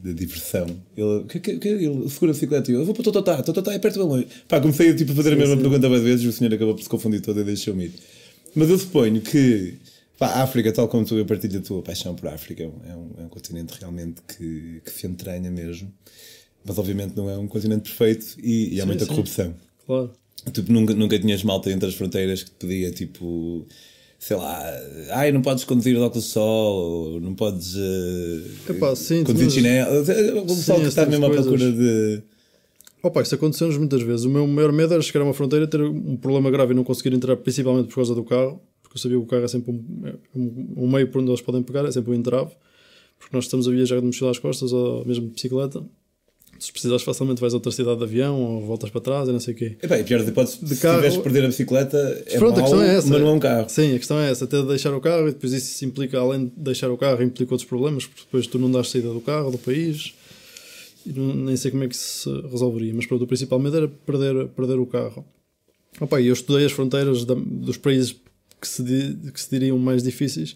de 0.04 0.14
diversão. 0.14 0.66
Ele, 0.98 1.24
que, 1.28 1.40
que, 1.40 1.58
que, 1.58 1.68
ele 1.68 2.10
segura 2.10 2.32
a 2.32 2.34
bicicleta 2.34 2.72
e 2.72 2.74
eu, 2.74 2.80
eu 2.80 2.86
vou 2.86 2.94
para 2.96 3.02
o 3.02 3.04
Tototá, 3.04 3.44
Tototá 3.44 3.74
é 3.74 3.80
perto 3.80 4.00
bem 4.00 4.08
longe. 4.08 4.28
Pá, 4.48 4.60
comecei 4.60 4.94
tipo, 4.96 5.12
a 5.12 5.16
fazer 5.16 5.34
a 5.34 5.36
mesma 5.36 5.58
pergunta 5.58 5.88
várias 5.88 6.04
vezes 6.06 6.26
e 6.26 6.28
o 6.28 6.32
senhor 6.32 6.54
acabou 6.54 6.74
por 6.74 6.82
se 6.82 6.90
confundir 6.90 7.22
todo 7.22 7.40
e 7.42 7.44
deixou-me 7.44 7.86
ir. 7.86 7.94
Mas 8.56 8.70
eu 8.70 8.78
suponho 8.78 9.22
que 9.22 9.76
pá, 10.18 10.28
a 10.28 10.44
África, 10.44 10.72
tal 10.72 10.88
como 10.88 11.06
tu, 11.06 11.18
eu 11.18 11.26
partilho 11.26 11.60
a 11.60 11.62
tua 11.62 11.82
paixão 11.82 12.14
por 12.16 12.28
África, 12.30 12.64
é 12.64 12.68
um, 12.68 12.92
é 12.92 12.96
um, 12.96 13.26
é 13.26 13.30
continente 13.30 13.74
realmente 13.80 14.22
que, 14.28 14.82
que 14.86 14.92
se 14.92 15.08
entranha 15.08 15.50
mesmo. 15.50 15.92
Mas 16.64 16.78
obviamente 16.78 17.16
não 17.16 17.30
é 17.30 17.38
um 17.38 17.48
continente 17.48 17.84
perfeito 17.90 18.36
e, 18.42 18.76
e 18.76 18.80
há 18.80 18.84
Sim, 18.84 18.88
muita 18.88 19.06
sim. 19.06 19.10
corrupção. 19.12 19.54
Claro. 19.86 20.12
Tipo, 20.54 20.72
nunca, 20.72 20.94
nunca 20.94 21.18
tinhas 21.20 21.44
malta 21.44 21.72
entre 21.72 21.88
as 21.88 21.96
fronteiras 21.96 22.44
que 22.44 22.50
te 22.52 22.56
pedia 22.68 22.92
tipo, 22.92 23.66
sei 24.20 24.38
lá, 24.38 24.64
ai, 25.12 25.32
não 25.32 25.42
podes 25.42 25.64
conduzir 25.64 25.96
de 25.96 26.02
óculos 26.02 26.26
de 26.26 26.32
sol, 26.32 27.20
não 27.20 27.34
podes 27.36 27.76
uh, 27.76 28.72
Epá, 28.72 28.96
sim, 28.96 29.24
conduzir 29.24 29.46
mas- 29.46 29.54
chinelo. 29.54 30.02
O 30.42 30.46
pessoal 30.48 30.80
que 30.82 30.88
está 30.88 31.06
mesmo 31.06 31.26
à 31.26 31.30
procura 31.32 31.72
de. 31.72 32.22
Opa, 33.04 33.22
isso 33.22 33.34
aconteceu-nos 33.36 33.78
muitas 33.78 34.02
vezes. 34.04 34.26
O 34.26 34.30
meu 34.30 34.46
maior 34.46 34.72
medo 34.72 34.94
era 34.94 35.02
chegar 35.02 35.22
a 35.22 35.24
uma 35.24 35.34
fronteira, 35.34 35.66
ter 35.68 35.82
um 35.82 36.16
problema 36.16 36.52
grave 36.52 36.74
e 36.74 36.76
não 36.76 36.84
conseguir 36.84 37.14
entrar, 37.16 37.36
principalmente 37.38 37.88
por 37.88 37.96
causa 37.96 38.14
do 38.14 38.24
carro, 38.24 38.62
porque 38.84 38.98
eu 38.98 39.02
sabia 39.02 39.18
que 39.18 39.24
o 39.24 39.28
carro 39.28 39.44
é 39.44 39.48
sempre 39.48 39.72
um, 39.72 39.84
é 40.08 40.14
um, 40.36 40.74
um 40.86 40.88
meio 40.92 41.08
por 41.08 41.20
onde 41.22 41.32
eles 41.32 41.42
podem 41.42 41.64
pegar, 41.64 41.84
é 41.86 41.92
sempre 41.92 42.12
um 42.12 42.14
entrave, 42.14 42.52
porque 43.18 43.36
nós 43.36 43.46
estamos 43.46 43.68
a 43.68 43.72
viajar 43.72 44.00
de 44.00 44.06
mochila 44.06 44.30
às 44.32 44.38
costas 44.40 44.72
ou 44.72 45.04
mesmo 45.06 45.28
de 45.28 45.34
bicicleta. 45.34 45.84
Se 46.60 46.72
precisares, 46.72 47.02
facilmente 47.02 47.42
vais 47.42 47.54
a 47.54 47.58
outra 47.58 47.72
cidade 47.72 47.98
de 47.98 48.04
avião 48.04 48.40
ou 48.40 48.62
voltas 48.62 48.92
para 48.92 49.02
trás 49.02 49.28
e 49.28 49.32
não 49.32 49.40
sei 49.40 49.56
o 49.56 49.58
quê. 49.58 49.78
E 49.82 50.04
pior 50.04 50.20
das 50.20 50.28
hipóteses, 50.28 50.60
se 50.70 50.80
carro- 50.80 51.10
de 51.10 51.18
perder 51.20 51.44
a 51.46 51.48
bicicleta, 51.48 51.98
é 52.28 52.38
Pronto, 52.38 52.60
a 52.60 52.62
mau, 52.62 52.70
questão 52.70 52.84
é 52.84 52.96
essa. 52.98 53.08
mas 53.10 53.20
não 53.22 53.28
é 53.30 53.32
um 53.32 53.40
carro. 53.40 53.68
Sim, 53.68 53.96
a 53.96 53.98
questão 53.98 54.20
é 54.20 54.30
essa, 54.30 54.46
até 54.46 54.62
de 54.62 54.68
deixar 54.68 54.94
o 54.94 55.02
não 61.06 61.36
nem 61.36 61.56
sei 61.58 61.72
como 61.72 61.84
é 61.84 61.88
que 61.88 61.96
se 61.98 62.30
resolveria, 62.50 62.94
mas 62.94 63.06
pronto, 63.06 63.24
o 63.24 63.28
principal 63.28 63.60
medo 63.60 63.78
era 63.78 63.88
perder, 63.88 64.48
perder 64.50 64.80
o 64.80 64.86
carro. 64.86 65.26
Opa, 66.00 66.22
eu 66.22 66.34
estudei 66.34 66.66
as 66.66 66.72
fronteiras 66.72 67.26
da- 67.26 67.36
dos 67.36 67.78
países 67.78 68.16
que 68.60 68.68
se, 68.68 68.84
di- 68.84 69.32
que 69.32 69.42
se 69.42 69.50
diriam 69.50 69.78
mais 69.78 70.02
difíceis 70.04 70.56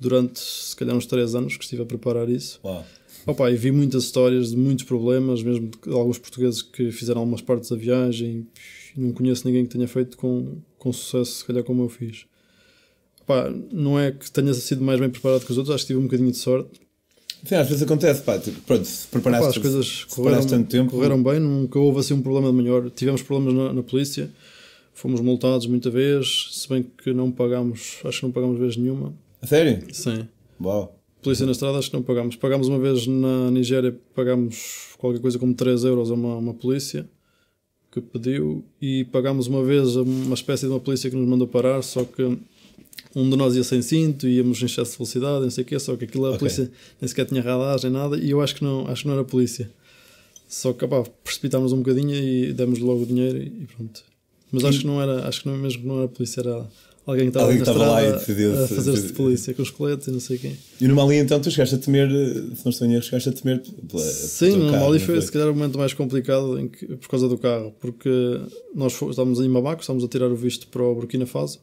durante, 0.00 0.40
se 0.40 0.74
calhar, 0.74 0.96
uns 0.96 1.06
3 1.06 1.34
anos 1.34 1.56
que 1.56 1.62
estive 1.64 1.82
a 1.82 1.86
preparar 1.86 2.28
isso. 2.28 2.58
Uau. 2.64 2.84
Opa, 3.26 3.50
e 3.50 3.56
vi 3.56 3.70
muitas 3.70 4.02
histórias 4.04 4.50
de 4.50 4.56
muitos 4.56 4.84
problemas, 4.84 5.42
mesmo 5.42 5.68
de 5.70 5.92
alguns 5.92 6.18
portugueses 6.18 6.60
que 6.62 6.90
fizeram 6.90 7.20
algumas 7.20 7.40
partes 7.40 7.70
da 7.70 7.76
viagem. 7.76 8.48
Não 8.96 9.12
conheço 9.12 9.46
ninguém 9.46 9.64
que 9.64 9.72
tenha 9.72 9.86
feito 9.86 10.16
com, 10.16 10.56
com 10.76 10.92
sucesso, 10.92 11.38
se 11.38 11.44
calhar 11.44 11.62
como 11.62 11.84
eu 11.84 11.88
fiz. 11.88 12.24
Opa, 13.20 13.54
não 13.70 13.98
é 13.98 14.10
que 14.10 14.28
tenha 14.30 14.52
sido 14.54 14.82
mais 14.82 14.98
bem 14.98 15.08
preparado 15.08 15.44
que 15.44 15.52
os 15.52 15.56
outros, 15.58 15.72
acho 15.74 15.84
que 15.84 15.88
tive 15.92 16.00
um 16.00 16.04
bocadinho 16.04 16.32
de 16.32 16.36
sorte. 16.38 16.80
Sim, 17.44 17.56
às 17.56 17.68
vezes 17.68 17.82
acontece, 17.82 18.22
pá, 18.22 18.38
tipo, 18.38 18.60
pronto, 18.62 18.84
se 18.84 19.06
Opa, 19.06 19.20
preparaste, 19.20 19.58
as 19.58 19.58
coisas 19.58 19.86
se 19.86 20.06
correram, 20.06 20.46
tanto 20.46 20.68
tempo. 20.68 20.90
correram 20.92 21.22
bem, 21.22 21.40
nunca 21.40 21.78
houve 21.78 22.00
assim 22.00 22.14
um 22.14 22.22
problema 22.22 22.50
de 22.50 22.56
maior. 22.56 22.88
Tivemos 22.90 23.22
problemas 23.22 23.54
na, 23.54 23.72
na 23.72 23.82
polícia, 23.82 24.30
fomos 24.94 25.20
multados 25.20 25.66
muita 25.66 25.90
vez, 25.90 26.50
se 26.52 26.68
bem 26.68 26.84
que 27.02 27.12
não 27.12 27.32
pagámos, 27.32 27.98
acho 28.04 28.20
que 28.20 28.26
não 28.26 28.32
pagámos 28.32 28.58
vez 28.58 28.76
nenhuma. 28.76 29.12
A 29.40 29.46
sério? 29.46 29.82
Sim. 29.92 30.28
Uau. 30.60 30.96
Polícia 31.20 31.44
na 31.46 31.52
estrada 31.52 31.78
acho 31.78 31.90
que 31.90 31.96
não 31.96 32.02
pagámos. 32.02 32.36
Pagámos 32.36 32.68
uma 32.68 32.78
vez 32.78 33.06
na 33.06 33.50
Nigéria, 33.50 33.96
pagámos 34.14 34.94
qualquer 34.98 35.20
coisa 35.20 35.38
como 35.38 35.54
3 35.54 35.84
euros 35.84 36.10
a 36.10 36.14
uma, 36.14 36.36
uma 36.36 36.54
polícia 36.54 37.08
que 37.92 38.00
pediu 38.00 38.64
e 38.80 39.04
pagámos 39.04 39.46
uma 39.46 39.62
vez 39.62 39.96
uma 39.96 40.34
espécie 40.34 40.66
de 40.66 40.72
uma 40.72 40.80
polícia 40.80 41.10
que 41.10 41.16
nos 41.16 41.28
mandou 41.28 41.46
parar, 41.46 41.82
só 41.82 42.04
que 42.04 42.38
um 43.14 43.28
de 43.28 43.36
nós 43.36 43.54
ia 43.56 43.64
sem 43.64 43.82
cinto, 43.82 44.26
íamos 44.26 44.60
em 44.62 44.66
excesso 44.66 44.92
de 44.92 44.96
velocidade, 44.98 45.42
não 45.44 45.50
sei 45.50 45.62
o 45.62 45.66
quê, 45.66 45.78
só 45.78 45.96
que 45.96 46.04
aquilo 46.04 46.26
a 46.26 46.30
Ok. 46.30 46.38
polícia 46.40 46.70
nem 47.00 47.08
sequer 47.08 47.26
tinha 47.26 47.42
radar 47.42 47.78
nem 47.82 47.92
nada 47.92 48.16
e 48.16 48.30
eu 48.30 48.40
acho 48.40 48.54
que 48.54 48.64
não, 48.64 48.86
acho 48.88 49.02
que 49.02 49.08
não 49.08 49.14
era 49.14 49.24
polícia. 49.24 49.70
Só 50.48 50.72
que 50.72 50.86
pá, 50.86 51.02
precipitámos 51.24 51.72
um 51.72 51.78
bocadinho 51.78 52.14
e 52.14 52.52
demos 52.52 52.78
logo 52.78 53.02
o 53.02 53.06
dinheiro 53.06 53.38
e 53.42 53.66
pronto. 53.76 54.02
Mas 54.50 54.64
acho 54.64 54.80
que 54.80 54.86
não 54.86 55.00
era, 55.00 55.26
acho 55.26 55.42
que 55.42 55.48
não, 55.48 55.56
mesmo 55.56 55.80
que 55.82 55.88
não 55.88 55.98
era 56.00 56.08
polícia, 56.08 56.40
era 56.42 56.66
alguém 57.06 57.24
que 57.24 57.28
estava 57.30 57.46
Alguém 57.46 57.58
na 57.58 57.64
que 57.64 57.70
estava 57.70 57.90
lá 57.90 58.02
e 58.06 58.12
decidiu- 58.12 58.52
a 58.64 58.68
fazer-se 58.68 59.06
de 59.06 59.12
polícia 59.14 59.54
com 59.54 59.62
os 59.62 59.70
coletes 59.70 60.08
e 60.08 60.10
não 60.10 60.20
sei 60.20 60.36
o 60.36 60.40
quê. 60.40 60.52
E 60.78 60.86
no 60.88 60.94
Mali 60.94 61.16
então 61.16 61.40
tu 61.40 61.50
chegaste 61.50 61.74
a 61.76 61.78
temer, 61.78 62.08
se 62.10 62.64
não 62.64 62.70
estou 62.70 62.86
em 62.86 62.92
erro, 62.92 63.02
chegaste 63.02 63.30
a 63.30 63.32
temer 63.32 63.62
pela, 63.88 64.02
Sim, 64.04 64.56
no 64.58 64.70
carro, 64.70 64.84
Mali 64.86 64.98
foi 65.00 65.20
se 65.22 65.32
calhar 65.32 65.48
o 65.48 65.54
momento 65.54 65.78
mais 65.78 65.94
complicado 65.94 66.68
que- 66.78 66.86
por 66.96 67.08
causa 67.08 67.28
do 67.30 67.38
carro, 67.38 67.74
porque 67.80 68.10
nós 68.74 68.92
fo- 68.92 69.08
estávamos 69.08 69.40
em 69.40 69.48
Mabaco, 69.48 69.80
estávamos 69.80 70.04
a 70.04 70.08
tirar 70.08 70.30
o 70.30 70.36
visto 70.36 70.66
para 70.68 70.82
o 70.82 70.94
Burkina 70.94 71.24
Faso 71.24 71.60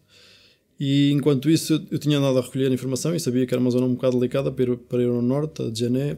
e 0.80 1.12
enquanto 1.12 1.50
isso 1.50 1.86
eu, 1.92 2.00
tinha 2.00 2.18
andado 2.18 2.38
a 2.38 2.42
recolher 2.42 2.72
informação 2.72 3.14
e 3.16 3.20
sabia 3.20 3.46
que 3.46 3.54
era 3.54 3.60
uma 3.62 3.70
zona 3.72 3.86
um 3.86 3.94
bocado 3.96 4.18
delicada 4.18 4.52
para 4.52 4.64
ir, 4.64 4.78
para 4.78 5.04
ir 5.04 5.08
ao 5.10 5.22
norte, 5.22 5.62
a 5.62 5.70
Djané 5.70 6.18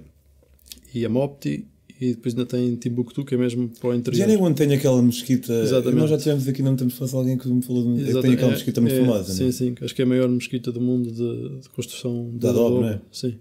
e 0.93 1.05
a 1.05 1.09
Mopti 1.09 1.65
e 1.99 2.15
depois 2.15 2.33
ainda 2.33 2.45
tem 2.47 2.75
Timbuktu 2.75 3.23
que 3.23 3.35
é 3.35 3.37
mesmo 3.37 3.69
para 3.79 3.89
o 3.89 3.93
interior. 3.93 4.17
Já 4.19 4.27
nem 4.27 4.37
onde 4.37 4.55
tem 4.55 4.73
aquela 4.73 5.01
mesquita. 5.03 5.53
Exatamente. 5.53 5.99
Nós 5.99 6.09
já 6.09 6.17
tivemos 6.17 6.47
aqui, 6.47 6.63
não 6.63 6.75
temos 6.75 6.95
falado 6.95 7.17
alguém 7.17 7.37
que 7.37 7.47
me 7.47 7.61
falou 7.61 7.83
de 7.95 8.01
é 8.09 8.13
que 8.13 8.21
tem 8.21 8.33
aquela 8.33 8.51
É- 8.51 8.53
mesquita 8.55 8.81
muito 8.81 8.95
é- 8.95 8.99
famosa, 8.99 9.33
Sim, 9.33 9.41
não 9.43 9.49
é? 9.49 9.51
sim, 9.51 9.75
acho 9.81 9.95
que 9.95 10.01
é 10.01 10.05
a 10.05 10.07
maior 10.07 10.27
mesquita 10.29 10.71
do 10.71 10.81
mundo 10.81 11.11
de, 11.11 11.59
de 11.61 11.69
construção 11.69 12.29
de 12.31 12.39
De 12.39 12.47
adobe, 12.47 12.79
não 12.81 12.89
é? 12.89 13.01
Sim. 13.11 13.35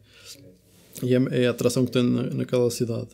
E 1.02 1.14
é, 1.14 1.42
é 1.42 1.46
a 1.46 1.50
atração 1.50 1.84
que 1.86 1.90
tem 1.92 2.02
na, 2.02 2.24
naquela 2.24 2.70
cidade. 2.70 3.08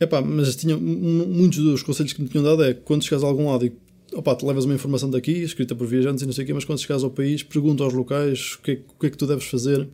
Epá, 0.00 0.20
mas 0.22 0.56
tinha, 0.56 0.76
muitos 0.76 1.58
dos 1.58 1.82
conselhos 1.82 2.12
que 2.14 2.22
me 2.22 2.28
tinham 2.28 2.42
dado 2.42 2.64
é 2.64 2.72
quando 2.74 3.04
chegas 3.04 3.22
a 3.22 3.26
algum 3.26 3.46
lado 3.50 3.66
e 3.66 3.72
opa, 4.14 4.34
te 4.34 4.44
levas 4.44 4.64
uma 4.64 4.74
informação 4.74 5.10
daqui, 5.10 5.32
escrita 5.42 5.74
por 5.74 5.86
viajantes 5.86 6.22
e 6.22 6.26
não 6.26 6.32
sei 6.32 6.44
o 6.44 6.46
quê, 6.46 6.54
mas 6.54 6.64
quando 6.64 6.80
chegas 6.80 7.04
ao 7.04 7.10
país, 7.10 7.42
pergunta 7.42 7.82
aos 7.84 7.92
locais 7.92 8.54
o 8.54 8.62
que, 8.62 8.70
é, 8.72 8.74
o 8.74 9.00
que 9.00 9.06
é 9.06 9.10
que 9.10 9.16
tu 9.16 9.26
deves 9.26 9.44
fazer, 9.44 9.88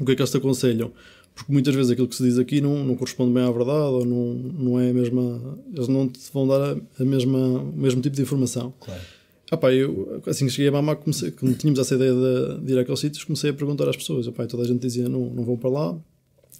o 0.00 0.04
que 0.04 0.12
é 0.12 0.14
que 0.14 0.22
eles 0.22 0.30
te 0.30 0.36
aconselham. 0.36 0.92
Porque 1.34 1.50
muitas 1.50 1.74
vezes 1.74 1.90
aquilo 1.90 2.06
que 2.06 2.14
se 2.14 2.22
diz 2.22 2.38
aqui 2.38 2.60
não, 2.60 2.84
não 2.84 2.94
corresponde 2.94 3.32
bem 3.32 3.42
à 3.42 3.50
verdade 3.50 3.94
ou 3.94 4.04
não, 4.04 4.34
não 4.34 4.80
é 4.80 4.90
a 4.90 4.92
mesma. 4.92 5.58
Eles 5.72 5.88
não 5.88 6.06
te 6.06 6.20
vão 6.32 6.46
dar 6.46 6.76
a 6.98 7.04
mesma, 7.04 7.38
o 7.38 7.72
mesmo 7.72 8.02
tipo 8.02 8.14
de 8.14 8.22
informação. 8.22 8.74
Claro. 8.80 9.00
Ah, 9.50 9.56
pá, 9.56 9.72
eu, 9.72 10.22
assim 10.26 10.46
que 10.46 10.52
cheguei 10.52 10.68
a 10.68 10.72
Bamako, 10.72 11.04
comecei, 11.04 11.30
quando 11.30 11.56
tínhamos 11.56 11.78
essa 11.78 11.94
ideia 11.94 12.12
de, 12.12 12.66
de 12.66 12.72
ir 12.72 12.78
àqueles 12.78 13.00
sítios, 13.00 13.24
comecei 13.24 13.50
a 13.50 13.54
perguntar 13.54 13.88
às 13.88 13.96
pessoas. 13.96 14.28
Ah, 14.28 14.32
pá, 14.32 14.46
toda 14.46 14.62
a 14.62 14.66
gente 14.66 14.80
dizia: 14.80 15.08
não, 15.08 15.30
não 15.30 15.44
vão 15.44 15.56
para 15.56 15.70
lá. 15.70 15.98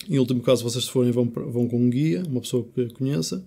Em 0.08 0.18
último 0.18 0.40
caso, 0.40 0.64
vocês 0.64 0.84
se 0.84 0.90
forem, 0.90 1.12
vão, 1.12 1.24
vão 1.26 1.68
com 1.68 1.78
um 1.78 1.90
guia, 1.90 2.22
uma 2.26 2.40
pessoa 2.40 2.66
que 2.74 2.88
conheça. 2.90 3.44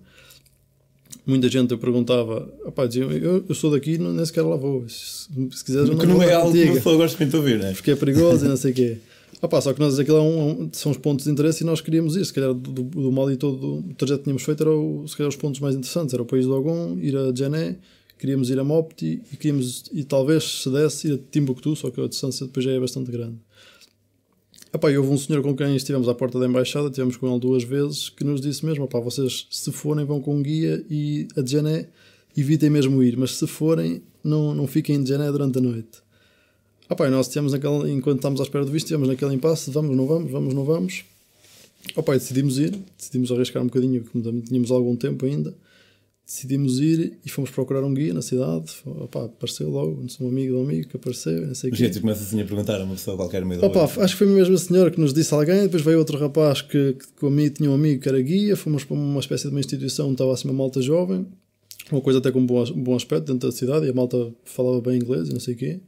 Muita 1.26 1.48
gente 1.48 1.72
eu 1.72 1.78
perguntava, 1.78 2.48
opá, 2.64 2.86
diziam, 2.86 3.10
eu, 3.10 3.44
eu 3.48 3.54
sou 3.54 3.70
daqui, 3.70 3.98
nem 3.98 4.24
sequer 4.24 4.42
lá 4.42 4.56
vou. 4.56 4.88
Se, 4.88 5.26
se 5.50 5.64
quiseres, 5.64 5.88
não, 5.88 5.96
não 5.96 6.22
é 6.22 6.34
algo 6.34 6.52
que 6.52 6.72
pessoa 6.72 6.96
gosta 6.96 7.18
muito 7.18 7.30
de 7.30 7.36
ouvir, 7.36 7.58
né? 7.58 7.72
Porque 7.72 7.90
é 7.90 7.96
perigoso 7.96 8.44
e 8.44 8.48
não 8.48 8.56
sei 8.56 8.70
o 8.70 8.74
quê. 8.74 8.98
Opá, 9.42 9.60
só 9.60 9.72
que 9.72 9.80
nós 9.80 9.98
aquilo 9.98 10.18
é 10.18 10.22
um, 10.22 10.68
são 10.72 10.92
os 10.92 10.98
pontos 10.98 11.24
de 11.24 11.30
interesse 11.30 11.62
e 11.62 11.66
nós 11.66 11.80
queríamos 11.80 12.16
ir. 12.16 12.24
Se 12.24 12.32
calhar 12.32 12.54
do, 12.54 12.82
do 12.82 13.12
Mali 13.12 13.36
todo 13.36 13.78
o 13.78 13.94
trajeto 13.94 14.18
que 14.18 14.24
tínhamos 14.24 14.42
feito 14.42 14.62
era 14.62 14.70
o, 14.70 15.06
se 15.06 15.16
calhar 15.16 15.28
os 15.28 15.36
pontos 15.36 15.60
mais 15.60 15.74
interessantes. 15.74 16.14
Era 16.14 16.22
o 16.22 16.26
país 16.26 16.46
do 16.46 16.54
Ogon, 16.54 16.96
ir 17.00 17.16
a 17.16 17.32
Djané, 17.32 17.76
queríamos 18.18 18.48
ir 18.48 18.58
a 18.58 18.64
Mopti 18.64 19.20
e 19.32 19.36
queríamos, 19.36 19.84
e 19.92 20.04
talvez 20.04 20.44
se 20.44 20.70
desse, 20.70 21.08
ir 21.08 21.14
a 21.14 21.18
Timbuktu, 21.30 21.76
só 21.76 21.90
que 21.90 22.00
a 22.00 22.06
distância 22.06 22.46
depois 22.46 22.64
já 22.64 22.72
é 22.72 22.80
bastante 22.80 23.10
grande. 23.10 23.36
Epá, 24.76 24.90
houve 24.90 25.08
um 25.08 25.16
senhor 25.16 25.42
com 25.42 25.56
quem 25.56 25.74
estivemos 25.74 26.06
à 26.06 26.14
porta 26.14 26.38
da 26.38 26.44
embaixada, 26.44 26.90
tivemos 26.90 27.16
com 27.16 27.26
ele 27.30 27.40
duas 27.40 27.64
vezes, 27.64 28.10
que 28.10 28.22
nos 28.22 28.42
disse 28.42 28.62
mesmo: 28.62 28.84
opá, 28.84 29.00
vocês 29.00 29.46
se 29.50 29.72
forem 29.72 30.04
vão 30.04 30.20
com 30.20 30.36
um 30.36 30.42
guia 30.42 30.84
e 30.90 31.26
a 31.34 31.40
Djané 31.40 31.88
evitem 32.36 32.68
mesmo 32.68 33.02
ir, 33.02 33.16
mas 33.16 33.30
se 33.36 33.46
forem 33.46 34.02
não, 34.22 34.54
não 34.54 34.66
fiquem 34.66 34.96
em 34.96 35.02
Djané 35.02 35.32
durante 35.32 35.56
a 35.56 35.62
noite. 35.62 36.02
Opá, 36.90 37.06
e 37.06 37.10
nós 37.10 37.26
tínhamos 37.26 37.52
naquele, 37.52 37.90
enquanto 37.90 38.18
estávamos 38.18 38.38
à 38.38 38.44
espera 38.44 38.66
do 38.66 38.70
visto, 38.70 38.84
estivemos 38.84 39.08
naquele 39.08 39.34
impasse: 39.34 39.70
vamos, 39.70 39.96
não 39.96 40.06
vamos, 40.06 40.30
vamos, 40.30 40.52
não 40.52 40.62
vamos. 40.62 41.06
Opá, 41.96 42.14
e 42.14 42.18
decidimos 42.18 42.58
ir, 42.58 42.78
decidimos 42.98 43.32
arriscar 43.32 43.62
um 43.62 43.66
bocadinho, 43.68 44.02
porque 44.02 44.42
tínhamos 44.42 44.70
algum 44.70 44.94
tempo 44.94 45.24
ainda 45.24 45.54
decidimos 46.26 46.80
ir 46.80 47.20
e 47.24 47.30
fomos 47.30 47.50
procurar 47.50 47.84
um 47.84 47.94
guia 47.94 48.12
na 48.12 48.20
cidade. 48.20 48.72
Opa, 48.84 49.26
apareceu 49.26 49.70
logo, 49.70 50.04
um 50.20 50.28
amigo 50.28 50.54
do 50.54 50.60
amigo 50.60 50.88
que 50.88 50.96
apareceu. 50.96 51.46
Não 51.46 51.54
sei 51.54 51.70
Mas 51.70 51.78
gente, 51.78 52.00
começa 52.00 52.22
assim 52.24 52.40
a 52.40 52.44
perguntar 52.44 52.80
a 52.80 52.84
uma 52.84 52.94
pessoa 52.94 53.16
qualquer 53.16 53.44
meio 53.44 53.64
Opa, 53.64 53.84
acho 53.84 54.14
que 54.14 54.24
foi 54.24 54.26
mesmo 54.26 54.56
a 54.56 54.58
senhora 54.58 54.90
que 54.90 55.00
nos 55.00 55.14
disse 55.14 55.32
alguém. 55.32 55.62
Depois 55.62 55.82
veio 55.82 55.98
outro 55.98 56.18
rapaz 56.18 56.62
que, 56.62 56.94
que 56.94 57.06
comigo 57.20 57.54
tinha 57.54 57.70
um 57.70 57.74
amigo 57.74 58.02
que 58.02 58.08
era 58.08 58.20
guia. 58.20 58.56
Fomos 58.56 58.82
para 58.82 58.96
uma 58.96 59.20
espécie 59.20 59.44
de 59.44 59.50
uma 59.50 59.60
instituição, 59.60 60.10
estava 60.10 60.32
assim 60.32 60.48
uma 60.48 60.54
malta 60.54 60.82
jovem, 60.82 61.24
uma 61.92 62.00
coisa 62.00 62.18
até 62.18 62.32
com 62.32 62.40
um 62.40 62.46
bom, 62.46 62.60
um 62.72 62.82
bom 62.82 62.96
aspecto 62.96 63.32
dentro 63.32 63.48
da 63.48 63.56
cidade. 63.56 63.86
E 63.86 63.90
a 63.90 63.94
malta 63.94 64.32
falava 64.44 64.80
bem 64.80 64.96
inglês 64.96 65.28
e 65.28 65.32
não 65.32 65.40
sei 65.40 65.54
o 65.54 65.56
quê. 65.56 65.80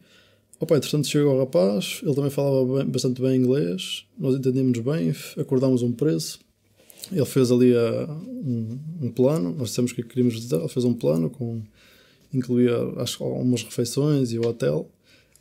Opa, 0.61 0.77
entretanto 0.77 1.09
chegou 1.09 1.35
o 1.35 1.39
rapaz, 1.39 2.01
ele 2.03 2.15
também 2.15 2.31
falava 2.31 2.79
bem, 2.79 2.87
bastante 2.87 3.21
bem 3.21 3.37
inglês. 3.37 4.05
Nós 4.17 4.37
entendíamos 4.37 4.79
bem, 4.79 5.13
acordámos 5.37 5.83
um 5.83 5.91
preço 5.91 6.39
ele 7.13 7.25
fez 7.25 7.51
ali 7.51 7.75
a, 7.75 8.11
um, 8.11 8.79
um, 9.03 9.11
plano, 9.11 9.55
nós 9.57 9.69
dissemos 9.69 9.93
que 9.93 10.03
queríamos 10.03 10.35
visitar, 10.35 10.59
ele 10.59 10.69
fez 10.69 10.85
um 10.85 10.95
plano 10.95 11.31
com 11.31 11.63
incluía 12.33 12.77
acho, 12.99 13.23
algumas 13.25 13.63
refeições 13.63 14.33
e 14.33 14.39
o 14.39 14.47
hotel. 14.47 14.89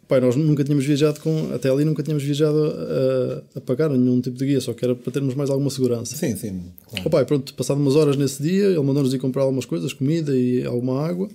Pai, 0.07 0.21
nós 0.21 0.37
nunca 0.37 0.63
tínhamos 0.63 0.85
viajado 0.85 1.19
com, 1.19 1.53
até 1.53 1.69
ali 1.69 1.83
nunca 1.83 2.01
tínhamos 2.01 2.23
viajado 2.23 2.57
a, 2.63 3.57
a, 3.57 3.61
pagar 3.61 3.89
nenhum 3.89 4.21
tipo 4.21 4.37
de 4.37 4.45
guia, 4.45 4.61
só 4.61 4.73
que 4.73 4.85
era 4.85 4.95
para 4.95 5.11
termos 5.11 5.35
mais 5.35 5.49
alguma 5.49 5.69
segurança. 5.69 6.15
Sim, 6.15 6.33
sim. 6.37 6.63
Claro. 6.87 7.03
Oh, 7.05 7.09
pai, 7.09 7.25
pronto, 7.25 7.53
passado 7.53 7.77
umas 7.77 7.95
horas 7.97 8.15
nesse 8.15 8.41
dia, 8.41 8.67
ele 8.67 8.79
mandou-nos 8.79 9.13
ir 9.13 9.19
comprar 9.19 9.41
algumas 9.41 9.65
coisas, 9.65 9.91
comida 9.91 10.33
e 10.33 10.63
alguma 10.65 11.05
água, 11.05 11.27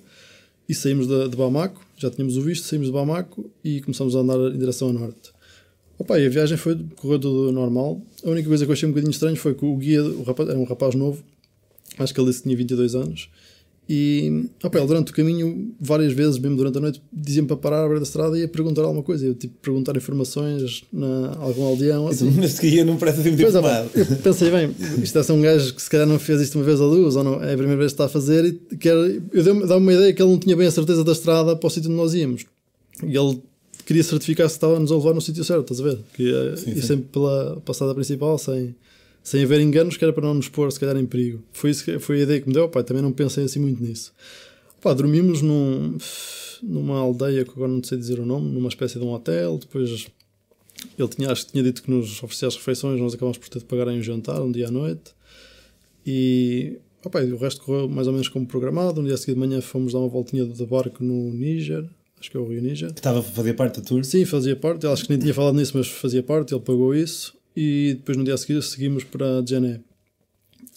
e 0.66 0.74
saímos 0.74 1.06
de, 1.06 1.28
de 1.28 1.36
Bamako, 1.36 1.84
já 1.98 2.10
tínhamos 2.10 2.38
o 2.38 2.40
visto, 2.40 2.66
saímos 2.66 2.86
de 2.86 2.92
Bamako 2.94 3.50
e 3.62 3.82
começamos 3.82 4.16
a 4.16 4.20
andar 4.20 4.38
em 4.38 4.58
direção 4.58 4.88
a 4.88 4.92
norte. 4.94 5.31
Opa, 5.98 6.18
e 6.18 6.26
a 6.26 6.30
viagem 6.30 6.56
foi, 6.56 6.78
correu 6.96 7.18
tudo 7.18 7.52
normal. 7.52 8.00
A 8.24 8.30
única 8.30 8.48
coisa 8.48 8.64
que 8.64 8.70
eu 8.70 8.72
achei 8.72 8.88
um 8.88 8.92
bocadinho 8.92 9.10
estranho 9.10 9.36
foi 9.36 9.54
que 9.54 9.64
o 9.64 9.76
guia 9.76 10.02
o 10.02 10.22
rapaz, 10.22 10.48
era 10.48 10.58
um 10.58 10.64
rapaz 10.64 10.94
novo, 10.94 11.22
acho 11.98 12.12
que 12.12 12.20
ele 12.20 12.28
disse 12.28 12.40
que 12.40 12.44
tinha 12.44 12.56
22 12.56 12.94
anos. 12.94 13.28
E 13.88 14.48
opa, 14.62 14.78
ele 14.78 14.86
durante 14.86 15.10
o 15.10 15.14
caminho, 15.14 15.74
várias 15.80 16.12
vezes, 16.12 16.38
mesmo 16.38 16.56
durante 16.56 16.78
a 16.78 16.80
noite, 16.80 17.02
dizia-me 17.12 17.48
para 17.48 17.56
parar 17.56 17.80
à 17.80 17.82
beira 17.82 17.98
da 17.98 18.04
estrada 18.04 18.38
e 18.38 18.42
ia 18.42 18.48
perguntar 18.48 18.82
alguma 18.82 19.02
coisa. 19.02 19.26
Eu 19.26 19.34
tipo 19.34 19.54
perguntar 19.60 19.96
informações 19.96 20.84
na 20.92 21.34
algum 21.38 21.64
aldeão. 21.64 22.06
Assim. 22.06 22.30
Mas 22.38 22.58
guia 22.58 22.84
não 22.84 22.96
parece 22.96 23.20
assim 23.20 23.30
muito 23.30 23.42
pois, 23.42 23.54
opa, 23.54 23.86
Eu 23.94 24.06
pensei, 24.06 24.50
bem, 24.50 24.74
isto 25.02 25.18
é 25.18 25.22
ser 25.22 25.32
um 25.32 25.42
gajo 25.42 25.74
que 25.74 25.82
se 25.82 25.90
calhar 25.90 26.06
não 26.06 26.18
fez 26.18 26.40
isto 26.40 26.56
uma 26.56 26.64
vez 26.64 26.80
a 26.80 26.86
luz, 26.86 27.16
ou 27.16 27.24
não, 27.24 27.34
é 27.42 27.52
a 27.52 27.56
primeira 27.56 27.76
vez 27.76 27.92
que 27.92 27.94
está 27.94 28.04
a 28.04 28.08
fazer. 28.08 28.44
E 28.70 28.76
quer, 28.76 28.94
eu 28.94 29.42
dei-me 29.42 29.64
uma 29.64 29.92
ideia 29.92 30.12
que 30.12 30.22
ele 30.22 30.30
não 30.30 30.38
tinha 30.38 30.56
bem 30.56 30.68
a 30.68 30.70
certeza 30.70 31.02
da 31.02 31.12
estrada 31.12 31.56
para 31.56 31.66
o 31.66 31.70
sítio 31.70 31.90
onde 31.90 31.98
nós 31.98 32.14
íamos. 32.14 32.46
E 33.02 33.16
ele 33.16 33.42
queria 33.84 34.02
certificar 34.02 34.48
se 34.48 34.56
estava-nos 34.56 34.90
a 34.90 34.96
levar 34.96 35.14
no 35.14 35.20
sítio 35.20 35.44
certo, 35.44 35.72
estás 35.72 35.80
a 35.80 35.94
ver? 35.94 35.98
Que, 36.14 36.34
é, 36.34 36.56
sim, 36.56 36.70
e 36.72 36.82
sempre 36.82 37.06
pela 37.12 37.60
passada 37.64 37.94
principal, 37.94 38.38
sem, 38.38 38.74
sem 39.22 39.42
haver 39.42 39.60
enganos, 39.60 39.96
que 39.96 40.04
era 40.04 40.12
para 40.12 40.26
não 40.26 40.34
nos 40.34 40.48
pôr, 40.48 40.70
se 40.72 40.80
calhar, 40.80 40.96
em 40.96 41.06
perigo. 41.06 41.42
Foi, 41.52 41.70
isso 41.70 41.84
que, 41.84 41.98
foi 41.98 42.20
a 42.20 42.22
ideia 42.22 42.40
que 42.40 42.48
me 42.48 42.54
deu, 42.54 42.68
pai, 42.68 42.82
também 42.84 43.02
não 43.02 43.12
pensei 43.12 43.44
assim 43.44 43.60
muito 43.60 43.82
nisso. 43.82 44.12
Pá, 44.80 44.92
dormimos 44.92 45.42
num, 45.42 45.96
numa 46.62 46.98
aldeia 46.98 47.44
que 47.44 47.50
agora 47.50 47.70
não 47.70 47.82
sei 47.82 47.98
dizer 47.98 48.18
o 48.18 48.26
nome, 48.26 48.50
numa 48.50 48.68
espécie 48.68 48.98
de 48.98 49.04
um 49.04 49.12
hotel, 49.12 49.58
depois 49.58 50.06
ele 50.98 51.08
tinha, 51.08 51.30
acho 51.30 51.46
que 51.46 51.52
tinha 51.52 51.62
dito 51.62 51.82
que 51.82 51.90
nos 51.90 52.22
oferecia 52.22 52.48
as 52.48 52.56
refeições, 52.56 53.00
nós 53.00 53.14
acabamos 53.14 53.38
por 53.38 53.48
ter 53.48 53.60
de 53.60 53.64
pagar 53.64 53.88
em 53.88 53.98
um 53.98 54.02
jantar, 54.02 54.42
um 54.42 54.50
dia 54.50 54.68
à 54.68 54.70
noite, 54.70 55.12
e 56.04 56.78
opa, 57.04 57.20
o 57.20 57.36
resto 57.36 57.62
correu 57.62 57.88
mais 57.88 58.06
ou 58.06 58.12
menos 58.12 58.28
como 58.28 58.46
programado. 58.46 59.00
Um 59.00 59.04
dia 59.04 59.14
a 59.14 59.16
seguir 59.16 59.34
de 59.34 59.40
manhã 59.40 59.60
fomos 59.60 59.92
dar 59.92 59.98
uma 59.98 60.08
voltinha 60.08 60.44
de 60.44 60.66
barco 60.66 61.02
no 61.02 61.32
Níger, 61.32 61.88
acho 62.22 62.30
que 62.30 62.36
é 62.36 62.40
o 62.40 62.46
Rio 62.46 62.62
Níger. 62.62 62.92
Que 62.92 63.00
estava 63.00 63.18
a 63.18 63.22
fazer 63.22 63.54
parte 63.54 63.80
da 63.80 63.86
tour? 63.86 64.04
Sim, 64.04 64.24
fazia 64.24 64.54
parte. 64.54 64.86
Acho 64.86 65.04
que 65.04 65.10
nem 65.10 65.18
tinha 65.18 65.34
falado 65.34 65.56
nisso, 65.56 65.76
mas 65.76 65.88
fazia 65.88 66.22
parte. 66.22 66.54
Ele 66.54 66.62
pagou 66.62 66.94
isso 66.94 67.36
e 67.56 67.94
depois 67.98 68.16
no 68.16 68.22
dia 68.22 68.34
a 68.34 68.38
seguir 68.38 68.62
seguimos 68.62 69.02
para 69.02 69.44
Jané. 69.44 69.80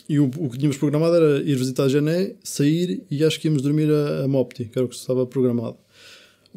E 0.10 0.20
o, 0.20 0.26
o, 0.26 0.50
que 0.50 0.58
tínhamos 0.58 0.78
programado 0.78 1.16
era 1.16 1.42
ir 1.42 1.56
visitar 1.56 1.88
Jané, 1.88 2.36
sair 2.44 3.04
e 3.10 3.24
acho 3.24 3.40
que 3.40 3.48
íamos 3.48 3.62
dormir 3.62 3.90
a, 3.92 4.24
a 4.24 4.28
Mopti, 4.28 4.66
que 4.66 4.78
era 4.78 4.86
o 4.86 4.90
que 4.90 4.96
estava 4.96 5.26
programado. 5.26 5.78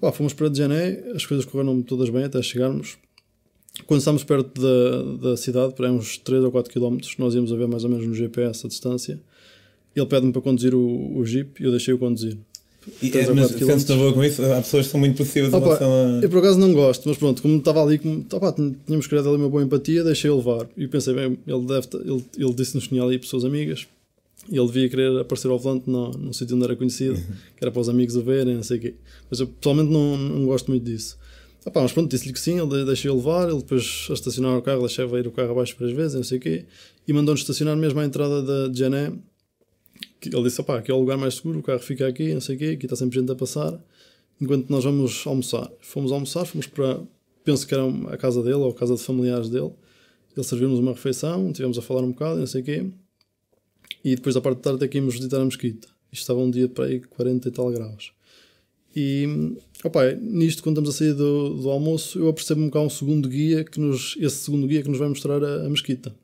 Pá, 0.01 0.11
fomos 0.11 0.33
para 0.33 0.53
Jané, 0.53 1.03
as 1.15 1.27
coisas 1.27 1.45
correram 1.45 1.83
todas 1.83 2.09
bem 2.09 2.25
até 2.25 2.41
chegarmos. 2.43 2.97
Quando 3.87 4.01
estávamos 4.01 4.25
perto 4.25 4.61
da, 4.61 5.31
da 5.31 5.37
cidade, 5.37 5.75
para 5.75 5.93
uns 5.93 6.19
3 6.19 6.45
ou 6.45 6.51
4 6.51 6.73
km, 6.73 6.99
nós 7.19 7.35
íamos 7.35 7.53
a 7.53 7.57
ver 7.57 7.69
mais 7.69 7.85
ou 7.85 7.91
menos 7.91 8.07
no 8.07 8.15
GPS 8.15 8.67
a 8.67 8.69
distância. 8.69 9.21
Ele 9.95 10.07
pede-me 10.07 10.33
para 10.33 10.43
conduzir 10.43 10.75
o, 10.75 11.17
o 11.17 11.25
Jeep 11.25 11.61
e 11.63 11.65
eu 11.65 11.71
deixei-o 11.71 11.99
conduzir. 11.99 12.39
E, 13.03 13.17
é, 13.17 13.33
mas 13.33 13.51
sentes-te 13.51 13.95
boa 13.95 14.13
com 14.13 14.25
isso? 14.25 14.43
Há 14.45 14.61
pessoas 14.61 14.87
que 14.87 14.93
são 14.93 15.01
muito 15.01 15.17
possíveis 15.17 15.53
em 15.53 15.59
relação 15.59 15.91
a... 15.93 16.21
Eu 16.23 16.29
por 16.29 16.39
acaso 16.39 16.59
não 16.59 16.73
gosto, 16.73 17.09
mas 17.09 17.19
pronto, 17.19 17.43
como 17.43 17.59
estava 17.59 17.83
ali, 17.83 17.99
como, 17.99 18.25
opa, 18.33 18.53
tínhamos 18.53 19.07
criado 19.07 19.29
ali 19.29 19.39
uma 19.39 19.49
boa 19.49 19.63
empatia, 19.63 20.03
deixei-o 20.05 20.37
levar. 20.37 20.67
E 20.77 20.87
pensei, 20.89 21.15
bem, 21.15 21.39
ele, 21.47 21.67
deve, 21.67 21.89
ele, 21.95 22.25
ele 22.37 22.55
disse-nos 22.55 22.85
que 22.85 22.91
tinha 22.91 23.03
ali 23.03 23.19
pessoas 23.19 23.45
amigas 23.45 23.87
e 24.51 24.57
ele 24.57 24.67
devia 24.67 24.89
querer 24.89 25.21
aparecer 25.21 25.49
ao 25.49 25.59
volante 25.59 25.89
no, 25.89 26.11
num 26.13 26.33
sítio 26.33 26.57
onde 26.57 26.65
era 26.65 26.77
conhecido, 26.77 27.17
que 27.57 27.63
era 27.63 27.71
para 27.71 27.81
os 27.81 27.89
amigos 27.89 28.17
o 28.17 28.23
verem, 28.23 28.55
não 28.55 28.63
sei 28.63 28.79
o 28.79 28.81
quê. 28.81 28.95
Mas 29.31 29.41
eu 29.41 29.47
pessoalmente 29.47 29.91
não, 29.91 30.17
não 30.17 30.47
gosto 30.47 30.71
muito 30.71 30.85
disso. 30.85 31.19
Mas 31.75 31.93
pronto, 31.93 32.11
disse-lhe 32.11 32.33
que 32.33 32.41
sim, 32.41 32.59
ele 32.59 32.85
deixei-o 32.85 33.15
levar, 33.15 33.49
ele 33.49 33.59
depois 33.59 34.07
a 34.09 34.15
estacionar 34.15 34.57
o 34.57 34.63
carro, 34.63 34.81
deixava 34.87 35.19
ir 35.19 35.27
o 35.27 35.31
carro 35.31 35.51
abaixo 35.51 35.77
várias 35.79 35.95
vezes, 35.95 36.15
não 36.15 36.23
sei 36.23 36.39
o 36.39 36.41
quê, 36.41 36.65
e 37.07 37.13
mandou-nos 37.13 37.41
estacionar 37.41 37.77
mesmo 37.77 38.01
à 38.01 38.05
entrada 38.05 38.43
da 38.43 38.73
Jané, 38.73 39.13
ele 40.23 40.43
disse: 40.43 40.63
pá, 40.63 40.79
aqui 40.79 40.91
é 40.91 40.95
o 40.95 40.99
lugar 40.99 41.17
mais 41.17 41.35
seguro, 41.35 41.61
o 41.61 41.63
carro 41.63 41.79
fica 41.79 42.07
aqui, 42.07 42.33
não 42.35 42.41
sei 42.41 42.57
o 42.57 42.59
quê, 42.59 42.65
aqui 42.71 42.87
está 42.87 42.97
sempre 42.97 43.19
gente 43.19 43.31
a 43.31 43.35
passar, 43.35 43.79
enquanto 44.41 44.69
nós 44.71 44.85
vamos 44.85 45.27
almoçar. 45.27 45.71
Fomos 45.81 46.13
almoçar, 46.13 46.45
fomos 46.45 46.67
para, 46.67 47.01
penso 47.45 47.67
que 47.67 47.75
era 47.75 47.85
a 48.11 48.17
casa 48.17 48.43
dele 48.43 48.57
ou 48.57 48.71
a 48.71 48.75
casa 48.75 48.95
de 48.95 49.03
familiares 49.03 49.49
dele. 49.49 49.71
Ele 50.37 50.45
serviu-nos 50.45 50.79
uma 50.79 50.93
refeição, 50.93 51.53
tivemos 51.53 51.79
a 51.79 51.83
falar 51.83 52.03
um 52.03 52.11
bocado, 52.11 52.39
não 52.39 52.47
sei 52.47 52.63
o 52.63 52.65
quê, 52.65 52.87
e 54.05 54.15
depois 54.15 54.35
da 54.35 54.41
parte 54.41 54.59
da 54.59 54.63
tarde 54.71 54.85
é 54.85 54.89
que 54.89 54.99
íamos 54.99 55.15
visitar 55.15 55.41
a 55.41 55.45
mesquita. 55.45 55.89
Isto 56.13 56.23
estava 56.23 56.41
um 56.41 56.51
dia 56.51 56.69
para 56.69 56.85
aí 56.85 57.01
40 57.01 57.49
e 57.49 57.51
tal 57.51 57.71
graus. 57.71 58.13
E, 58.97 59.55
opa, 59.85 60.13
nisto, 60.15 60.63
quando 60.63 60.79
estamos 60.79 60.95
a 60.95 60.99
sair 60.99 61.13
do, 61.13 61.55
do 61.55 61.71
almoço, 61.71 62.19
eu 62.19 62.29
apercebo-me 62.29 62.71
cá 62.71 62.81
um 62.81 62.91
segundo 62.91 63.29
guia, 63.29 63.65
que 63.65 63.79
nos, 63.79 64.17
esse 64.19 64.37
segundo 64.37 64.67
guia 64.67 64.83
que 64.83 64.89
nos 64.89 64.99
vai 64.99 65.09
mostrar 65.09 65.43
a, 65.43 65.67
a 65.67 65.69
mesquita. 65.69 66.15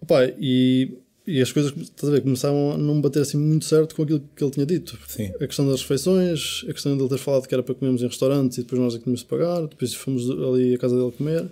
Opa, 0.00 0.24
e 0.38 0.96
e 1.30 1.40
as 1.40 1.52
coisas 1.52 1.72
estás 1.76 2.08
a 2.08 2.16
ver, 2.16 2.22
começaram 2.22 2.72
a 2.72 2.78
não 2.78 3.00
bater 3.00 3.22
assim 3.22 3.36
muito 3.36 3.64
certo 3.64 3.94
com 3.94 4.02
aquilo 4.02 4.20
que 4.34 4.42
ele 4.42 4.50
tinha 4.50 4.66
dito. 4.66 4.98
Sim. 5.06 5.30
A 5.40 5.46
questão 5.46 5.68
das 5.68 5.80
refeições, 5.80 6.64
a 6.68 6.72
questão 6.72 6.96
de 6.96 7.02
ele 7.02 7.08
ter 7.08 7.18
falado 7.18 7.46
que 7.46 7.54
era 7.54 7.62
para 7.62 7.74
comermos 7.74 8.02
em 8.02 8.06
restaurantes 8.06 8.58
e 8.58 8.62
depois 8.62 8.80
nós 8.80 8.94
é 8.94 8.98
que 8.98 9.04
tínhamos 9.04 9.20
de 9.20 9.26
pagar, 9.26 9.60
depois 9.68 9.94
fomos 9.94 10.28
ali 10.28 10.74
à 10.74 10.78
casa 10.78 10.96
dele 10.96 11.12
comer. 11.12 11.46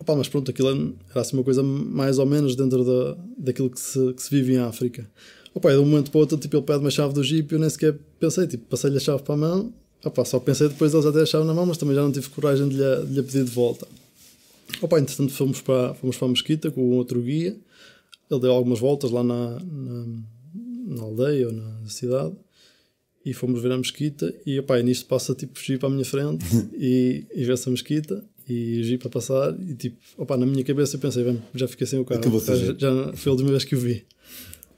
Opa, 0.00 0.16
mas 0.16 0.28
pronto, 0.28 0.50
aquilo 0.50 0.68
era 1.10 1.20
assim 1.20 1.36
uma 1.36 1.44
coisa 1.44 1.62
mais 1.62 2.18
ou 2.18 2.26
menos 2.26 2.56
dentro 2.56 2.84
da, 2.84 3.16
daquilo 3.38 3.70
que 3.70 3.78
se, 3.78 4.12
que 4.12 4.22
se 4.22 4.30
vive 4.30 4.54
em 4.54 4.58
África. 4.58 5.08
Opa, 5.54 5.70
de 5.70 5.78
um 5.78 5.84
momento 5.84 6.10
para 6.10 6.18
o 6.18 6.20
outro, 6.20 6.36
tipo, 6.36 6.56
ele 6.56 6.64
pede 6.64 6.80
uma 6.80 6.90
chave 6.90 7.14
do 7.14 7.22
Jeep 7.22 7.52
e 7.52 7.54
eu 7.54 7.60
nem 7.60 7.70
sequer 7.70 7.96
pensei, 8.18 8.48
tipo, 8.48 8.64
passei-lhe 8.66 8.96
a 8.96 9.00
chave 9.00 9.22
para 9.22 9.34
a 9.34 9.38
mão. 9.38 9.72
Opa, 10.04 10.24
só 10.24 10.40
pensei 10.40 10.68
depois 10.68 10.92
ele 10.92 11.02
já 11.02 11.12
ter 11.12 11.22
a 11.22 11.26
chave 11.26 11.46
na 11.46 11.54
mão, 11.54 11.64
mas 11.66 11.78
também 11.78 11.94
já 11.94 12.02
não 12.02 12.10
tive 12.10 12.28
coragem 12.30 12.68
de 12.68 12.76
lhe, 12.76 13.06
de 13.06 13.14
lhe 13.14 13.22
pedir 13.22 13.44
de 13.44 13.50
volta. 13.50 13.86
Opa, 14.82 14.98
entretanto 14.98 15.32
fomos 15.32 15.60
para, 15.60 15.94
fomos 15.94 16.16
para 16.16 16.26
a 16.26 16.30
mesquita 16.30 16.70
com 16.72 16.80
outro 16.96 17.20
guia 17.20 17.56
ele 18.30 18.40
deu 18.40 18.52
algumas 18.52 18.78
voltas 18.78 19.10
lá 19.10 19.22
na, 19.22 19.58
na, 19.60 20.06
na 20.86 21.02
aldeia 21.02 21.46
ou 21.46 21.52
na 21.52 21.88
cidade 21.88 22.34
e 23.24 23.32
fomos 23.32 23.60
ver 23.60 23.72
a 23.72 23.78
mesquita 23.78 24.32
e 24.46 24.58
opá, 24.58 24.78
e 24.78 24.82
nisto 24.82 25.06
passa 25.06 25.34
tipo 25.34 25.60
jeep 25.60 25.84
à 25.84 25.88
minha 25.88 26.04
frente 26.04 26.44
e, 26.78 27.26
e 27.34 27.44
vê-se 27.44 27.68
a 27.68 27.72
mesquita 27.72 28.24
e 28.48 28.82
jeep 28.82 29.06
a 29.06 29.10
passar 29.10 29.54
e 29.60 29.74
tipo, 29.74 29.96
opá, 30.16 30.36
na 30.36 30.46
minha 30.46 30.64
cabeça 30.64 30.96
eu 30.96 31.00
pensei, 31.00 31.24
bem, 31.24 31.42
já 31.54 31.68
fiquei 31.68 31.86
sem 31.86 31.98
o 31.98 32.04
carro, 32.04 32.20
Acabou-se 32.20 32.50
o 32.50 32.56
já, 32.56 32.74
já 32.78 33.12
foi 33.14 33.30
a 33.30 33.32
última 33.32 33.50
vez 33.50 33.64
que 33.64 33.74
o 33.74 33.78
vi. 33.78 34.06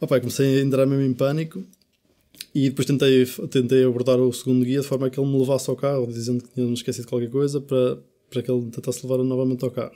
Opá, 0.00 0.19
comecei 0.19 0.59
a 0.59 0.62
entrar 0.62 0.87
mesmo 0.87 1.04
em 1.04 1.12
pânico 1.12 1.62
e 2.54 2.71
depois 2.71 2.87
tentei, 2.87 3.25
tentei 3.50 3.85
abordar 3.85 4.19
o 4.19 4.33
segundo 4.33 4.64
guia 4.64 4.80
de 4.80 4.87
forma 4.87 5.09
que 5.09 5.21
ele 5.21 5.30
me 5.30 5.38
levasse 5.38 5.71
ao 5.71 5.76
carro, 5.76 6.07
dizendo 6.07 6.42
que 6.42 6.50
tinha 6.52 6.73
esquecido 6.73 7.07
qualquer 7.07 7.30
coisa 7.30 7.61
para, 7.61 7.99
para 8.28 8.42
que 8.42 8.50
ele 8.50 8.66
tentasse 8.71 9.07
levar 9.07 9.23
novamente 9.23 9.64
ao 9.64 9.71
carro. 9.71 9.95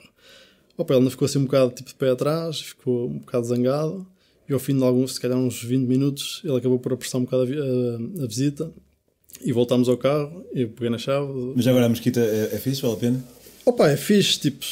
Opa, 0.77 0.93
ele 0.93 0.99
ainda 0.99 1.11
ficou 1.11 1.25
assim 1.25 1.39
um 1.39 1.45
bocado 1.45 1.71
tipo 1.73 1.89
de 1.89 1.95
pé 1.95 2.09
atrás, 2.09 2.59
ficou 2.59 3.07
um 3.07 3.19
bocado 3.19 3.45
zangado 3.47 4.05
e 4.47 4.53
ao 4.53 4.59
fim 4.59 4.77
de 4.77 4.83
alguns, 4.83 5.13
se 5.15 5.19
calhar 5.21 5.37
uns 5.37 5.63
20 5.63 5.87
minutos, 5.87 6.41
ele 6.43 6.55
acabou 6.57 6.77
por 6.79 6.93
apressar 6.93 7.19
um 7.19 7.23
bocado 7.23 7.43
a, 7.43 7.45
vi- 7.45 7.59
a- 7.59 8.23
a 8.23 8.27
visita 8.27 8.71
e 9.43 9.51
voltámos 9.51 9.87
ao 9.89 9.97
carro, 9.97 10.45
eu 10.53 10.69
peguei 10.69 10.89
na 10.89 10.97
chave. 10.97 11.27
Mas 11.55 11.65
agora 11.67 11.85
a 11.85 11.89
mesquita 11.89 12.19
é, 12.19 12.55
é 12.55 12.57
fixe, 12.59 12.81
vale 12.81 12.93
a 12.93 12.97
pena? 12.97 13.25
Opa, 13.65 13.89
é 13.89 13.97
fixe, 13.97 14.39
tipo, 14.39 14.65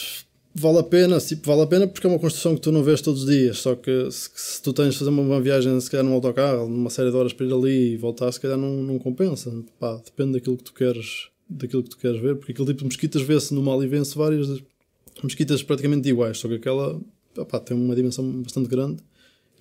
vale 0.54 0.78
a 0.80 0.84
pena, 0.84 1.20
tipo, 1.20 1.48
vale 1.48 1.62
a 1.62 1.68
pena 1.68 1.88
porque 1.88 2.06
é 2.06 2.10
uma 2.10 2.20
construção 2.20 2.54
que 2.56 2.62
tu 2.62 2.72
não 2.72 2.84
vês 2.84 3.02
todos 3.02 3.24
os 3.24 3.30
dias, 3.30 3.58
só 3.60 3.74
que 3.76 4.10
se, 4.12 4.30
se 4.36 4.62
tu 4.62 4.72
tens 4.74 4.94
de 4.94 5.00
fazer 5.00 5.10
uma, 5.10 5.22
uma 5.22 5.42
viagem, 5.42 5.80
se 5.80 5.90
calhar 5.90 6.06
num 6.06 6.14
autocarro, 6.14 6.68
numa 6.70 6.90
série 6.90 7.10
de 7.12 7.16
horas 7.18 7.34
para 7.34 7.46
ir 7.46 7.54
ali 7.54 7.94
e 7.94 7.98
voltar, 7.98 8.32
se 8.32 8.40
calhar 8.40 8.58
não, 8.58 8.84
não 8.84 9.00
compensa, 9.00 9.52
pá, 9.80 9.96
depende 10.04 10.34
daquilo 10.34 10.58
que 10.58 10.64
tu 10.66 10.74
queres, 10.74 11.28
daquilo 11.50 11.82
que 11.84 11.90
tu 11.90 11.98
queres 11.98 12.22
ver, 12.22 12.36
porque 12.36 12.52
aquele 12.52 12.68
tipo 12.68 12.80
de 12.80 12.86
mesquitas 12.86 13.22
vê-se 13.22 13.54
no 13.54 13.64
Mali, 13.64 13.88
vê-se 13.88 14.16
várias 14.18 14.48
mesquitas 15.24 15.64
praticamente 15.64 16.08
iguais, 16.10 16.38
só 16.38 16.48
que 16.48 16.56
aquela, 16.56 17.02
opá, 17.38 17.60
tem 17.60 17.76
uma 17.76 17.96
dimensão 17.96 18.42
bastante 18.42 18.70
grande 18.70 19.04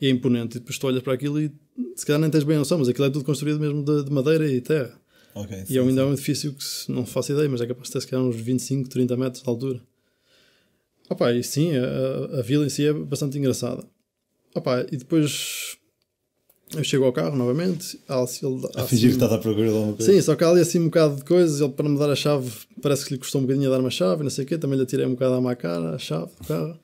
e 0.01 0.07
é 0.07 0.11
imponente, 0.11 0.57
e 0.57 0.61
depois 0.61 0.79
tu 0.79 0.87
olhas 0.87 1.03
para 1.03 1.15
aquilo 1.15 1.41
e 1.41 1.53
se 1.97 2.05
calhar 2.05 2.21
nem 2.21 2.31
tens 2.31 2.45
bem 2.45 2.59
noção, 2.59 2.79
mas 2.79 2.89
aquilo 2.89 3.07
é 3.07 3.11
tudo 3.11 3.25
construído 3.25 3.61
mesmo 3.61 3.85
de, 3.85 4.05
de 4.05 4.11
madeira 4.11 4.51
e 4.51 4.61
terra. 4.61 5.01
Ok. 5.35 5.65
E 5.69 5.79
é 5.79 5.81
ainda 5.81 6.03
é 6.03 6.05
um 6.05 6.13
edifício 6.13 6.53
que 6.53 6.93
não 6.93 7.07
faço 7.07 7.33
ideia, 7.33 7.49
mas 7.49 7.61
é 7.61 7.67
capaz 7.67 7.89
de 7.89 7.93
ter 7.95 8.01
se 8.01 8.07
calhar 8.07 8.25
uns 8.25 8.37
25, 8.37 8.89
30 8.89 9.17
metros 9.17 9.43
de 9.43 9.49
altura. 9.49 9.81
Opa, 11.09 11.33
e 11.33 11.43
sim, 11.43 11.73
a, 11.77 12.39
a 12.39 12.43
vila 12.43 12.67
em 12.67 12.69
si 12.69 12.87
é 12.87 12.93
bastante 12.93 13.39
engraçada. 13.39 13.85
Opa, 14.55 14.87
e 14.91 14.97
depois 14.97 15.72
eu 16.77 16.85
chego 16.85 17.05
ao 17.05 17.13
carro 17.13 17.37
novamente. 17.37 17.99
Assim- 18.09 18.47
ele, 18.47 18.67
A 18.75 18.83
fingir 18.85 18.89
que 18.89 19.07
assim- 19.07 19.09
estás 19.09 19.33
à 19.33 19.39
procura 19.39 19.69
de 19.69 19.75
alguma 19.75 19.93
coisa. 19.97 20.13
Sim, 20.13 20.21
só 20.21 20.35
que 20.35 20.45
há 20.45 20.49
ali 20.49 20.61
assim 20.61 20.79
um 20.81 20.85
bocado 20.87 21.17
de 21.17 21.25
coisas. 21.25 21.61
Ele 21.61 21.71
para 21.73 21.89
me 21.89 21.99
dar 21.99 22.11
a 22.11 22.17
chave, 22.17 22.51
parece 22.81 23.05
que 23.07 23.15
lhe 23.15 23.19
custou 23.19 23.41
um 23.41 23.45
bocadinho 23.45 23.69
a 23.69 23.73
dar 23.75 23.81
uma 23.81 23.91
chave, 23.91 24.23
não 24.23 24.31
sei 24.31 24.45
o 24.45 24.49
quê. 24.49 24.57
Também 24.59 24.77
lhe 24.77 24.83
atirei 24.85 25.07
um 25.07 25.11
bocado 25.13 25.35
à 25.35 25.41
má 25.41 25.55
cara, 25.55 25.95
a 25.95 25.99
chave 25.99 26.31
do 26.41 26.47
carro. 26.47 26.79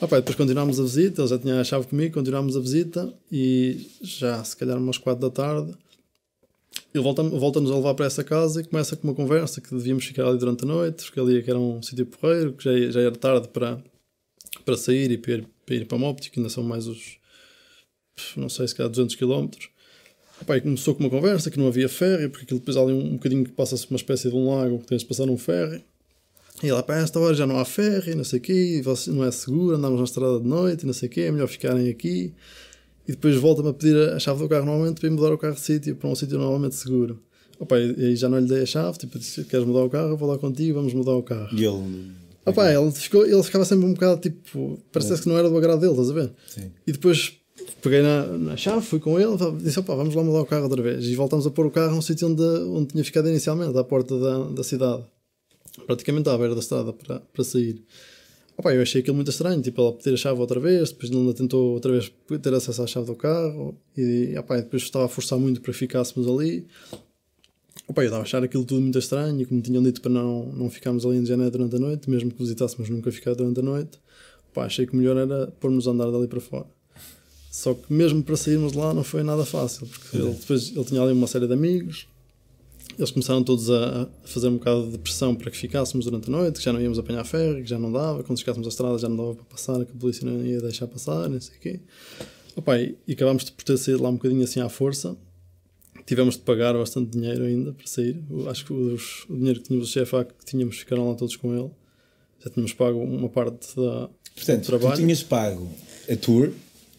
Opa, 0.00 0.16
depois 0.16 0.36
continuámos 0.36 0.78
a 0.78 0.82
visita, 0.84 1.22
ele 1.22 1.28
já 1.28 1.38
tinha 1.38 1.60
a 1.60 1.64
chave 1.64 1.86
comigo, 1.88 2.14
continuámos 2.14 2.56
a 2.56 2.60
visita 2.60 3.12
e 3.32 3.88
já 4.00 4.42
se 4.44 4.56
calhar 4.56 4.78
umas 4.78 4.96
4 4.96 5.20
da 5.20 5.30
tarde 5.30 5.72
ele 6.94 7.02
volta- 7.02 7.22
volta-nos 7.22 7.70
a 7.70 7.74
levar 7.76 7.94
para 7.94 8.06
essa 8.06 8.24
casa 8.24 8.60
e 8.60 8.64
começa 8.64 8.96
com 8.96 9.08
uma 9.08 9.14
conversa 9.14 9.60
que 9.60 9.74
devíamos 9.74 10.04
ficar 10.04 10.26
ali 10.26 10.38
durante 10.38 10.64
a 10.64 10.66
noite, 10.66 11.04
porque 11.04 11.20
ali 11.20 11.44
era 11.46 11.58
um 11.58 11.82
sítio 11.82 12.06
porreiro, 12.06 12.52
que 12.54 12.64
já, 12.64 12.90
já 12.92 13.00
era 13.00 13.12
tarde 13.12 13.48
para, 13.48 13.82
para 14.64 14.76
sair 14.76 15.10
e 15.10 15.18
para 15.18 15.32
ir, 15.34 15.48
para 15.66 15.74
ir 15.74 15.84
para 15.86 15.96
a 15.96 16.00
Mopti, 16.00 16.30
que 16.30 16.38
ainda 16.40 16.48
são 16.48 16.62
mais 16.62 16.86
os, 16.86 17.16
não 18.36 18.48
sei, 18.48 18.68
se 18.68 18.74
calhar 18.74 18.90
200 18.90 19.14
km. 19.16 19.48
Opa, 20.40 20.56
e 20.56 20.60
começou 20.60 20.94
com 20.94 21.02
uma 21.02 21.10
conversa 21.10 21.50
que 21.50 21.58
não 21.58 21.66
havia 21.66 21.88
ferry, 21.88 22.28
porque 22.28 22.44
aquilo 22.44 22.60
depois 22.60 22.76
há 22.76 22.80
ali 22.80 22.92
um, 22.92 23.04
um 23.04 23.12
bocadinho 23.12 23.44
que 23.44 23.52
passa-se 23.52 23.88
uma 23.90 23.96
espécie 23.96 24.28
de 24.28 24.36
um 24.36 24.54
lago 24.54 24.78
que 24.78 24.86
tens 24.86 25.02
de 25.02 25.06
passar 25.06 25.28
um 25.28 25.36
ferry. 25.36 25.84
E 26.62 26.72
lá 26.72 26.82
para 26.82 27.00
esta 27.00 27.18
hora 27.20 27.34
já 27.34 27.46
não 27.46 27.58
há 27.58 27.64
ferry, 27.64 28.14
não 28.14 28.24
sei 28.24 28.38
o 28.38 28.42
quê, 28.42 28.82
não 29.08 29.24
é 29.24 29.30
seguro, 29.30 29.76
andamos 29.76 29.98
na 29.98 30.04
estrada 30.04 30.40
de 30.40 30.46
noite, 30.46 30.86
não 30.86 30.92
sei 30.92 31.08
o 31.08 31.10
quê, 31.10 31.22
é 31.22 31.30
melhor 31.30 31.46
ficarem 31.48 31.88
aqui. 31.88 32.32
E 33.06 33.12
depois 33.12 33.36
volta-me 33.36 33.70
a 33.70 33.72
pedir 33.72 33.96
a 34.10 34.18
chave 34.18 34.40
do 34.40 34.48
carro 34.48 34.66
novamente 34.66 35.00
para 35.00 35.08
ir 35.08 35.12
mudar 35.12 35.32
o 35.32 35.38
carro 35.38 35.54
de 35.54 35.60
sítio 35.60 35.96
para 35.96 36.08
um 36.08 36.14
sítio 36.14 36.38
novamente 36.38 36.74
seguro. 36.74 37.20
Opa, 37.58 37.78
e 37.78 38.14
já 38.14 38.28
não 38.28 38.38
lhe 38.38 38.46
dei 38.46 38.62
a 38.62 38.66
chave, 38.66 38.98
tipo, 38.98 39.18
disse, 39.18 39.44
queres 39.44 39.66
mudar 39.66 39.84
o 39.84 39.90
carro? 39.90 40.10
Eu 40.10 40.16
vou 40.16 40.28
lá 40.28 40.38
contigo, 40.38 40.74
vamos 40.74 40.92
mudar 40.92 41.14
o 41.14 41.22
carro. 41.22 41.48
E 41.56 41.64
ele. 41.64 42.12
Opa, 42.44 42.72
ele, 42.72 42.90
ficou, 42.92 43.26
ele 43.26 43.42
ficava 43.42 43.64
sempre 43.64 43.86
um 43.86 43.94
bocado 43.94 44.20
tipo, 44.20 44.78
parece 44.92 45.20
que 45.20 45.28
não 45.28 45.36
era 45.36 45.48
do 45.48 45.56
agrado 45.56 45.80
dele, 45.80 45.92
estás 45.92 46.10
a 46.10 46.14
ver? 46.14 46.32
Sim. 46.48 46.70
E 46.86 46.92
depois 46.92 47.37
peguei 47.80 48.02
na, 48.02 48.26
na 48.26 48.56
chave, 48.56 48.84
fui 48.84 49.00
com 49.00 49.18
ele, 49.18 49.36
disse: 49.62 49.78
opá, 49.78 49.94
vamos 49.94 50.14
lá 50.14 50.22
mudar 50.22 50.40
o 50.40 50.46
carro 50.46 50.64
outra 50.64 50.82
vez. 50.82 51.04
E 51.04 51.14
voltamos 51.14 51.46
a 51.46 51.50
pôr 51.50 51.66
o 51.66 51.70
carro 51.70 51.96
no 51.96 52.02
sítio 52.02 52.28
onde, 52.28 52.42
onde 52.42 52.88
tinha 52.88 53.04
ficado 53.04 53.28
inicialmente, 53.28 53.76
à 53.76 53.84
porta 53.84 54.18
da, 54.18 54.44
da 54.48 54.64
cidade, 54.64 55.04
praticamente 55.86 56.28
à 56.28 56.36
beira 56.36 56.54
da 56.54 56.60
estrada 56.60 56.92
para, 56.92 57.20
para 57.20 57.44
sair. 57.44 57.82
Opa, 58.56 58.74
eu 58.74 58.82
achei 58.82 59.00
aquilo 59.00 59.14
muito 59.14 59.30
estranho, 59.30 59.62
tipo, 59.62 59.80
ele 59.80 59.96
pedir 59.96 60.14
a 60.14 60.16
chave 60.16 60.40
outra 60.40 60.58
vez, 60.58 60.90
depois 60.90 61.12
ainda 61.12 61.32
tentou 61.32 61.74
outra 61.74 61.92
vez 61.92 62.10
ter 62.42 62.52
acesso 62.52 62.82
à 62.82 62.86
chave 62.88 63.06
do 63.06 63.14
carro, 63.14 63.78
e 63.96 64.36
opa, 64.36 64.56
depois 64.56 64.82
estava 64.82 65.04
a 65.04 65.08
forçar 65.08 65.38
muito 65.38 65.60
para 65.60 65.72
ficássemos 65.72 66.28
ali. 66.28 66.66
Opa, 67.86 68.02
eu 68.02 68.06
estava 68.06 68.22
a 68.22 68.24
achar 68.24 68.42
aquilo 68.42 68.64
tudo 68.64 68.80
muito 68.80 68.98
estranho, 68.98 69.40
e 69.40 69.46
como 69.46 69.60
tinham 69.62 69.80
dito 69.80 70.00
para 70.00 70.10
não, 70.10 70.46
não 70.46 70.68
ficarmos 70.68 71.06
ali 71.06 71.18
em 71.18 71.24
janeiro 71.24 71.52
durante 71.52 71.76
a 71.76 71.78
noite, 71.78 72.10
mesmo 72.10 72.32
que 72.32 72.38
visitássemos 72.42 72.90
nunca 72.90 73.12
ficar 73.12 73.34
durante 73.34 73.60
a 73.60 73.62
noite, 73.62 74.00
opa, 74.50 74.64
achei 74.64 74.84
que 74.86 74.92
o 74.92 74.96
melhor 74.96 75.16
era 75.16 75.46
pormos 75.60 75.86
a 75.86 75.92
andar 75.92 76.10
dali 76.10 76.26
para 76.26 76.40
fora. 76.40 76.66
Só 77.58 77.74
que 77.74 77.92
mesmo 77.92 78.22
para 78.22 78.36
sairmos 78.36 78.70
de 78.70 78.78
lá 78.78 78.94
não 78.94 79.02
foi 79.02 79.24
nada 79.24 79.44
fácil, 79.44 79.84
porque 79.88 80.16
ele, 80.16 80.30
depois 80.32 80.68
ele 80.70 80.84
tinha 80.84 81.02
ali 81.02 81.12
uma 81.12 81.26
série 81.26 81.48
de 81.48 81.52
amigos, 81.52 82.06
eles 82.96 83.10
começaram 83.10 83.42
todos 83.42 83.68
a, 83.68 84.08
fazer 84.24 84.46
um 84.46 84.58
bocado 84.58 84.88
de 84.92 84.98
pressão 84.98 85.34
para 85.34 85.50
que 85.50 85.56
ficássemos 85.56 86.04
durante 86.04 86.28
a 86.28 86.30
noite, 86.30 86.58
que 86.60 86.64
já 86.64 86.72
não 86.72 86.80
íamos 86.80 87.00
apanhar 87.00 87.24
ferro, 87.24 87.56
que 87.56 87.66
já 87.68 87.76
não 87.76 87.90
dava, 87.90 88.22
quando 88.22 88.38
chegássemos 88.38 88.64
à 88.64 88.70
estrada 88.70 88.96
já 88.98 89.08
não 89.08 89.16
dava 89.16 89.34
para 89.34 89.44
passar, 89.44 89.84
que 89.84 89.90
a 89.90 89.98
polícia 89.98 90.24
não 90.24 90.40
ia 90.46 90.60
deixar 90.60 90.86
passar, 90.86 91.28
não 91.28 91.40
sei 91.40 91.56
o 91.56 91.60
quê. 91.60 91.80
Opa, 92.54 92.78
e, 92.78 92.96
e 93.08 93.12
acabámos 93.14 93.44
de 93.44 93.50
ter 93.50 93.76
saído 93.76 94.04
lá 94.04 94.08
um 94.08 94.14
bocadinho 94.14 94.44
assim 94.44 94.60
à 94.60 94.68
força. 94.68 95.16
Tivemos 96.06 96.34
de 96.36 96.42
pagar 96.42 96.74
bastante 96.74 97.10
dinheiro 97.10 97.42
ainda 97.44 97.72
para 97.72 97.86
sair. 97.88 98.22
Acho 98.48 98.64
que 98.66 98.72
os- 98.72 99.24
o 99.28 99.36
dinheiro 99.36 99.60
que 99.60 99.66
tínhamos 99.66 99.88
do 99.92 99.92
CFA 100.00 100.24
que 100.24 100.44
tínhamos 100.44 100.78
ficaram 100.78 101.08
lá 101.08 101.14
todos 101.16 101.34
com 101.34 101.52
ele. 101.56 101.70
Já 102.44 102.50
tínhamos 102.50 102.72
pago 102.72 103.00
uma 103.02 103.28
parte 103.28 103.74
da, 103.76 104.08
Portanto, 104.34 104.60
do 104.60 104.66
trabalho. 104.66 104.94
tu 104.96 105.00
tinhas 105.02 105.22
pago 105.24 105.68
a 106.08 106.16
tour, 106.16 106.50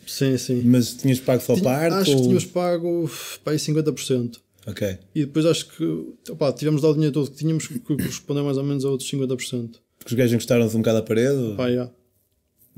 Sim, 0.10 0.38
sim. 0.38 0.62
mas 0.65 0.93
tinhas 0.93 1.19
pago 1.19 1.41
só 1.41 1.54
Tinha- 1.54 1.63
parte? 1.65 1.93
acho 1.93 2.12
que 2.12 2.15
ou- 2.17 2.22
tínhamos 2.24 2.45
pago 2.45 3.12
para 3.43 3.54
aí 3.54 3.60
50%. 3.60 4.39
Ok. 4.67 4.98
E 5.15 5.22
depois 5.26 5.45
acho 5.45 5.67
que 5.69 5.84
opá, 6.32 6.52
tivemos 6.52 6.82
dar 6.82 6.89
o 6.89 6.93
dinheiro 6.93 7.13
todo 7.13 7.30
que 7.32 7.38
tínhamos, 7.38 7.67
que 7.67 7.80
correspondeu 7.80 8.43
mais 8.43 8.58
ou 8.58 8.63
menos 8.63 8.84
a 8.86 8.89
outros 8.89 9.10
50%. 9.10 9.80
Porque 9.98 10.13
os 10.13 10.17
gajos 10.17 10.34
encostaram-se 10.34 10.76
um 10.76 10.80
bocado 10.80 10.98
à 11.00 11.02
parede? 11.02 11.38
ou- 11.38 11.56
Pá, 11.56 11.72
já. 11.72 11.89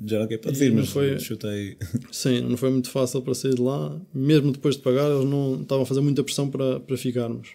Já 0.04 0.20
não 0.20 0.28
quer 0.28 0.38
pode 0.40 0.60
E 0.62 0.66
ir, 0.66 0.70
não 0.72 0.78
mas 0.78 0.90
foi- 0.90 1.20
chutei. 1.20 1.78
Sim, 2.12 2.42
não 2.42 2.58
foi 2.58 2.72
muito 2.72 2.90
fácil 2.90 3.22
para 3.22 3.34
sair 3.36 3.54
de 3.56 3.62
lá. 3.62 4.00
Mesmo 4.14 4.52
depois 4.52 4.76
de 4.76 4.82
pagar, 4.82 5.10
eles 5.12 5.26
não 5.30 5.62
estavam 5.62 5.84
a 5.84 5.86
fazer 5.86 6.02
muita 6.02 6.24
pressão 6.24 6.50
para, 6.50 6.80
para 6.80 6.98
ficarmos. 6.98 7.50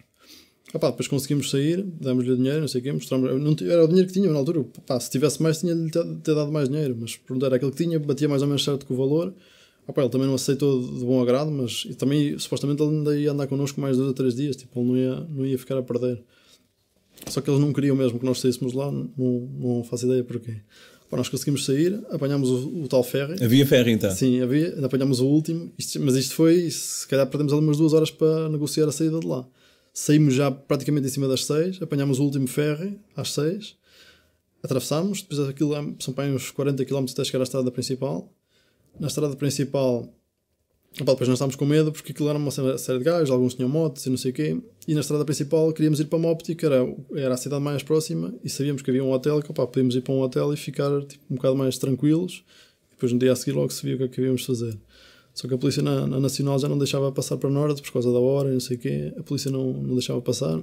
Opá, 0.75 0.91
depois 0.91 1.09
conseguimos 1.09 1.51
sair, 1.51 1.83
demos-lhe 1.83 2.31
o 2.33 2.37
dinheiro, 2.37 2.61
não 2.61 2.69
sei 2.69 2.81
o 2.81 2.85
quê, 2.85 2.93
mostramos. 2.93 3.31
Não, 3.41 3.57
era 3.71 3.85
o 3.85 3.89
dinheiro 3.89 4.07
que 4.09 4.13
tínhamos 4.15 4.33
na 4.35 4.39
altura. 4.41 4.65
Se 5.01 5.11
tivesse 5.11 5.43
mais, 5.43 5.59
tinha-lhe 5.59 5.91
ter 5.91 6.35
dado 6.35 6.53
mais 6.53 6.69
dinheiro. 6.69 6.97
Mas 7.01 7.17
pronto, 7.17 7.45
era 7.47 7.57
aquilo 7.57 7.71
que 7.73 7.83
tinha, 7.83 7.99
batia 7.99 8.29
mais 8.29 8.43
ou 8.43 8.49
menos 8.49 8.63
certo 8.63 8.85
com 8.85 8.95
o 8.95 8.97
valor. 8.97 9.33
Opá, 9.89 10.03
ele 10.03 10.11
também 10.11 10.27
não 10.27 10.35
aceitou 10.35 10.83
de 10.83 11.05
bom 11.05 11.23
agrado, 11.23 11.51
mas 11.51 11.85
também 11.97 12.37
supostamente 12.39 12.83
ele 12.83 12.91
ainda 12.97 13.17
ia 13.19 13.31
andar 13.33 13.47
connosco 13.47 13.81
mais 13.81 13.97
dois 13.97 14.09
ou 14.09 14.15
três 14.15 14.35
dias. 14.35 14.57
Tipo, 14.57 14.81
ele 14.81 14.89
não 14.89 14.97
ia, 14.97 15.21
não 15.31 15.47
ia 15.47 15.59
ficar 15.59 15.79
a 15.79 15.83
perder. 15.83 16.23
Só 17.29 17.41
que 17.41 17.49
eles 17.49 17.61
não 17.61 17.73
queriam 17.73 17.95
mesmo 17.97 18.19
que 18.19 18.25
nós 18.27 18.41
saíssemos 18.41 18.73
lá, 18.73 18.91
não, 18.91 19.07
não 19.17 19.85
faço 19.85 20.07
ideia 20.07 20.23
porquê. 20.25 20.57
Pá, 21.09 21.17
nós 21.17 21.29
conseguimos 21.29 21.65
sair, 21.65 22.01
apanhámos 22.11 22.51
o, 22.51 22.83
o 22.83 22.89
tal 22.89 23.03
ferry. 23.05 23.43
Havia 23.43 23.65
ferro 23.65 23.89
então. 23.89 24.11
Sim, 24.11 24.41
havia, 24.41 24.77
apanhámos 24.85 25.21
o 25.21 25.27
último, 25.27 25.73
isto- 25.79 26.01
mas 26.01 26.17
isto 26.17 26.35
foi, 26.35 26.69
se 26.69 27.07
calhar 27.07 27.27
perdemos 27.29 27.53
ali 27.53 27.63
umas 27.63 27.77
duas 27.77 27.93
horas 27.93 28.11
para 28.11 28.49
negociar 28.49 28.87
a 28.89 28.93
saída 28.93 29.21
de 29.21 29.27
lá. 29.27 29.47
Saímos 29.95 30.35
já 30.35 30.51
praticamente 30.51 31.07
em 31.07 31.11
cima 31.11 31.29
das 31.29 31.45
seis, 31.45 31.81
apanhámos 31.81 32.19
o 32.19 32.25
último 32.25 32.49
ferry 32.49 32.99
às 33.17 33.33
seis, 33.33 33.77
atravessámos, 34.63 35.23
depois 35.23 35.49
aquilo 35.49 35.75
é- 35.77 35.95
são 36.01 36.13
para 36.13 36.29
uns 36.29 36.51
40 36.51 36.85
km 36.85 37.05
até 37.11 37.25
chegar 37.25 37.41
à 37.41 37.45
estrada 37.45 37.71
principal. 37.71 38.33
Na 38.99 39.09
estrada 39.09 39.37
principal, 39.37 40.09
depois 40.99 41.29
nós 41.29 41.37
estávamos 41.37 41.57
com 41.57 41.67
medo 41.67 41.93
porque 41.93 42.13
aquilo 42.13 42.29
era 42.29 42.39
uma 42.39 42.51
sé- 42.51 42.79
série 42.79 42.99
de 42.99 43.05
gajos, 43.05 43.31
alguns 43.31 43.55
tinham 43.55 43.69
motos 43.69 44.05
e 44.07 44.11
não 44.11 44.17
sei 44.17 44.31
o 44.31 44.35
quê. 44.35 44.59
E 44.89 44.95
na 44.95 45.01
estrada 45.01 45.25
principal 45.25 45.71
queríamos 45.73 46.01
ir 46.01 46.07
para 46.07 46.19
Mopti, 46.19 46.55
que 46.55 46.65
era, 46.65 46.87
era 47.15 47.35
a 47.35 47.37
cidade 47.37 47.63
mais 47.63 47.83
próxima, 47.83 48.35
e 48.43 48.49
sabíamos 48.49 48.83
que 48.83 48.91
havia 48.91 49.05
um 49.05 49.13
hotel, 49.13 49.43
que 49.43 49.51
opá, 49.51 49.67
podíamos 49.67 49.95
ir 49.97 50.01
para 50.01 50.15
um 50.15 50.21
hotel 50.21 50.53
e 50.53 50.57
ficar 50.57 51.03
tipo, 51.05 51.23
um 51.31 51.37
bocado 51.37 51.57
mais 51.57 51.77
tranquilos. 51.77 52.43
Depois 52.93 53.13
no 53.13 53.19
dia 53.19 53.33
a 53.33 53.37
seguir 53.37 53.53
logo 53.53 53.71
se 53.71 53.85
via 53.85 53.95
o 53.95 53.99
que 53.99 54.05
é 54.05 54.09
que 54.09 54.21
havíamos 54.21 54.45
fazer. 54.45 54.75
Só 55.35 55.47
que 55.47 55.53
a 55.53 55.59
polícia 55.59 55.83
na, 55.83 56.07
na 56.07 56.19
Nacional 56.19 56.59
já 56.59 56.67
não 56.67 56.79
deixava 56.79 57.13
passar 57.13 57.37
para 57.37 57.51
Norte 57.51 57.83
por 57.83 57.93
causa 57.93 58.11
da 58.11 58.19
hora 58.19 58.49
e 58.49 58.53
não 58.55 58.61
sei 58.61 58.79
o 58.79 58.81
quê. 58.81 59.13
A 59.19 59.23
polícia 59.23 59.51
não, 59.51 59.71
não 59.75 59.93
deixava 59.95 60.19
passar. 60.23 60.59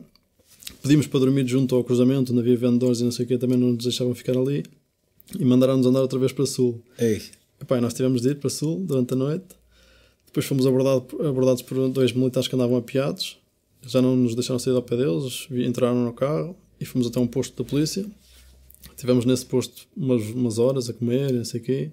Pedimos 0.82 1.06
para 1.06 1.20
dormir 1.20 1.46
junto 1.46 1.76
ao 1.76 1.84
cruzamento, 1.84 2.32
onde 2.32 2.42
havia 2.42 2.58
vendedores 2.58 3.00
e 3.02 3.04
não 3.04 3.12
sei 3.12 3.26
o 3.26 3.28
quê, 3.28 3.38
também 3.38 3.56
não 3.58 3.74
nos 3.74 3.84
deixavam 3.84 4.16
ficar 4.16 4.36
ali. 4.36 4.64
E 5.40 5.46
mandaram-nos 5.46 5.86
andar 5.86 6.02
outra 6.02 6.18
vez 6.18 6.32
para 6.32 6.48
Sul. 6.48 6.82
Ei, 6.98 7.22
Epá, 7.64 7.80
nós 7.80 7.94
tivemos 7.94 8.22
de 8.22 8.28
ir 8.28 8.36
para 8.36 8.50
Sul 8.50 8.84
durante 8.86 9.14
a 9.14 9.16
noite. 9.16 9.56
Depois 10.26 10.46
fomos 10.46 10.68
abordado, 10.68 11.06
abordados 11.26 11.62
por 11.62 11.88
dois 11.88 12.12
militares 12.12 12.46
que 12.46 12.56
andavam 12.56 12.76
apiados. 12.76 13.38
Já 13.88 14.02
não 14.02 14.18
nos 14.18 14.36
deixaram 14.36 14.60
sair 14.60 14.76
ao 14.76 14.82
pé 14.82 14.98
deles, 14.98 15.48
entraram 15.50 16.04
no 16.04 16.12
carro 16.12 16.58
e 16.78 16.84
fomos 16.84 17.08
até 17.08 17.22
um 17.22 17.28
posto 17.28 17.64
da 17.64 17.70
polícia. 17.70 18.06
Tivemos 18.98 19.24
nesse 19.24 19.46
posto 19.46 19.88
umas, 19.96 20.24
umas 20.32 20.60
horas 20.60 20.90
a 20.90 20.94
comer 20.94 21.32
não 21.32 21.46
sei 21.46 21.62
o 21.62 21.64
quê. 21.64 21.92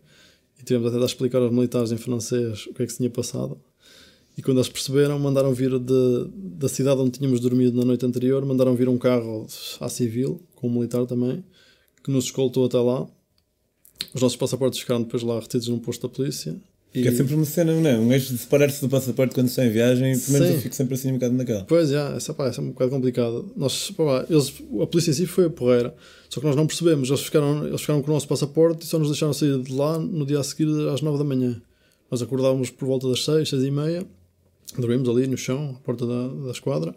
e 0.58 0.64
tivemos 0.64 0.92
até 0.92 1.00
a 1.00 1.06
explicar 1.06 1.40
aos 1.40 1.52
militares 1.52 1.92
em 1.92 1.96
francês 1.96 2.66
o 2.66 2.74
que 2.74 2.82
é 2.82 2.86
que 2.86 2.90
se 2.90 2.98
tinha 2.98 3.10
passado. 3.10 3.56
E 4.36 4.42
quando 4.42 4.56
eles 4.56 4.68
perceberam, 4.68 5.20
mandaram 5.20 5.54
vir 5.54 5.78
de, 5.78 6.30
da 6.34 6.68
cidade 6.68 7.00
onde 7.00 7.12
tínhamos 7.12 7.38
dormido 7.38 7.78
na 7.78 7.84
noite 7.84 8.04
anterior, 8.04 8.44
mandaram 8.44 8.74
vir 8.74 8.88
um 8.88 8.98
carro 8.98 9.46
à 9.80 9.88
civil, 9.88 10.42
com 10.56 10.66
um 10.66 10.72
militar 10.72 11.06
também, 11.06 11.44
que 12.02 12.10
nos 12.10 12.24
escoltou 12.24 12.64
até 12.64 12.78
lá. 12.78 13.06
Os 14.14 14.20
nossos 14.20 14.36
passaportes 14.36 14.80
ficaram 14.80 15.02
depois 15.02 15.22
lá 15.22 15.38
retidos 15.38 15.68
num 15.68 15.78
posto 15.78 16.08
da 16.08 16.14
polícia. 16.14 16.56
E... 16.92 17.02
Que 17.02 17.08
é 17.08 17.12
sempre 17.12 17.34
uma 17.34 17.44
cena, 17.44 17.72
não 17.72 17.88
é? 17.88 17.96
Um 17.96 18.08
gajo 18.08 18.32
de 18.32 18.38
separar-se 18.38 18.80
do 18.80 18.88
passaporte 18.88 19.32
quando 19.32 19.46
está 19.46 19.64
em 19.64 19.70
viagem, 19.70 20.18
pelo 20.18 20.32
menos 20.32 20.48
Sim. 20.48 20.54
eu 20.54 20.60
fico 20.60 20.74
sempre 20.74 20.94
assim 20.94 21.10
um 21.10 21.14
bocado 21.14 21.34
naquela. 21.34 21.64
Pois, 21.64 21.92
é, 21.92 22.16
essa, 22.16 22.34
pá, 22.34 22.48
essa 22.48 22.60
é 22.60 22.64
um 22.64 22.70
bocado 22.70 22.90
complicado. 22.90 23.52
Nós, 23.56 23.92
pá, 23.92 24.26
eles, 24.28 24.52
a 24.82 24.86
polícia 24.86 25.12
em 25.12 25.14
si 25.14 25.26
foi 25.26 25.44
a 25.44 25.50
porreira, 25.50 25.94
só 26.28 26.40
que 26.40 26.46
nós 26.46 26.56
não 26.56 26.66
percebemos. 26.66 27.08
Eles 27.08 27.20
ficaram, 27.20 27.64
eles 27.66 27.80
ficaram 27.80 28.02
com 28.02 28.10
o 28.10 28.14
nosso 28.14 28.26
passaporte 28.26 28.84
e 28.84 28.88
só 28.88 28.98
nos 28.98 29.08
deixaram 29.08 29.32
sair 29.32 29.62
de 29.62 29.72
lá 29.72 29.98
no 30.00 30.26
dia 30.26 30.40
a 30.40 30.42
seguir 30.42 30.66
às 30.88 31.00
9 31.00 31.18
da 31.18 31.24
manhã. 31.24 31.62
Nós 32.10 32.20
acordávamos 32.22 32.70
por 32.70 32.86
volta 32.86 33.08
das 33.08 33.24
6, 33.24 33.48
6 33.48 33.62
e 33.62 33.70
meia, 33.70 34.04
dormimos 34.76 35.08
ali 35.08 35.28
no 35.28 35.36
chão, 35.36 35.76
à 35.78 35.84
porta 35.84 36.04
da, 36.04 36.26
da 36.26 36.50
esquadra. 36.50 36.92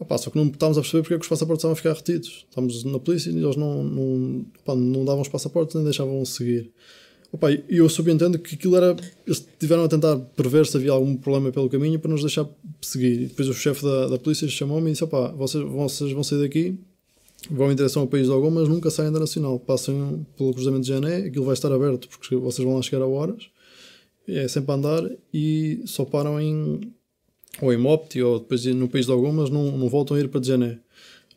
Opa, 0.00 0.16
só 0.16 0.30
que 0.30 0.38
não 0.38 0.46
estávamos 0.46 0.78
a 0.78 0.80
perceber 0.80 1.02
porque 1.02 1.14
é 1.14 1.18
que 1.18 1.24
os 1.24 1.28
passaportes 1.28 1.60
estavam 1.60 1.74
a 1.74 1.76
ficar 1.76 1.92
retidos. 1.92 2.46
Estávamos 2.48 2.84
na 2.84 2.98
polícia 2.98 3.30
e 3.30 3.36
eles 3.36 3.54
não, 3.54 3.84
não, 3.84 4.46
opa, 4.58 4.74
não 4.74 5.04
davam 5.04 5.20
os 5.20 5.28
passaportes 5.28 5.74
nem 5.74 5.84
deixavam 5.84 6.24
seguir. 6.24 6.72
Opa, 7.30 7.52
e 7.52 7.64
eu 7.68 7.88
subentendo 7.88 8.38
que 8.38 8.54
aquilo 8.54 8.76
era. 8.76 8.96
Eles 9.26 9.46
tiveram 9.58 9.84
a 9.84 9.88
tentar 9.88 10.16
prever 10.16 10.66
se 10.66 10.76
havia 10.76 10.90
algum 10.90 11.14
problema 11.16 11.52
pelo 11.52 11.68
caminho 11.68 11.98
para 12.00 12.10
nos 12.10 12.22
deixar 12.22 12.48
seguir. 12.80 13.12
E 13.12 13.26
depois 13.26 13.46
o 13.48 13.52
chefe 13.52 13.84
da, 13.84 14.08
da 14.08 14.18
polícia 14.18 14.48
chamou-me 14.48 14.88
e 14.88 14.92
disse: 14.92 15.04
Opa, 15.04 15.28
vocês, 15.32 15.62
vocês 15.64 16.12
vão 16.12 16.24
sair 16.24 16.40
daqui, 16.40 16.78
vão 17.50 17.70
em 17.70 17.76
direção 17.76 18.02
ao 18.02 18.08
país 18.08 18.26
de 18.26 18.32
algum, 18.32 18.50
mas 18.50 18.68
nunca 18.68 18.90
saem 18.90 19.12
da 19.12 19.20
Nacional. 19.20 19.60
Passem 19.60 20.26
pelo 20.36 20.54
cruzamento 20.54 20.82
de 20.82 20.88
Jané, 20.88 21.18
aquilo 21.18 21.44
vai 21.44 21.54
estar 21.54 21.70
aberto 21.70 22.08
porque 22.08 22.34
vocês 22.34 22.66
vão 22.66 22.74
lá 22.74 22.82
chegar 22.82 23.02
a 23.02 23.06
horas. 23.06 23.48
É 24.26 24.48
sempre 24.48 24.72
a 24.72 24.74
andar 24.74 25.10
e 25.32 25.82
só 25.84 26.06
param 26.06 26.40
em. 26.40 26.92
Ou 27.60 27.72
em 27.72 27.76
Mopti 27.76 28.22
ou 28.22 28.38
depois 28.38 28.64
no 28.66 28.88
país 28.88 29.06
de 29.06 29.12
algum, 29.12 29.32
mas 29.32 29.50
não, 29.50 29.76
não 29.76 29.88
voltam 29.88 30.16
a 30.16 30.20
ir 30.20 30.28
para 30.28 30.42
Jané. 30.42 30.78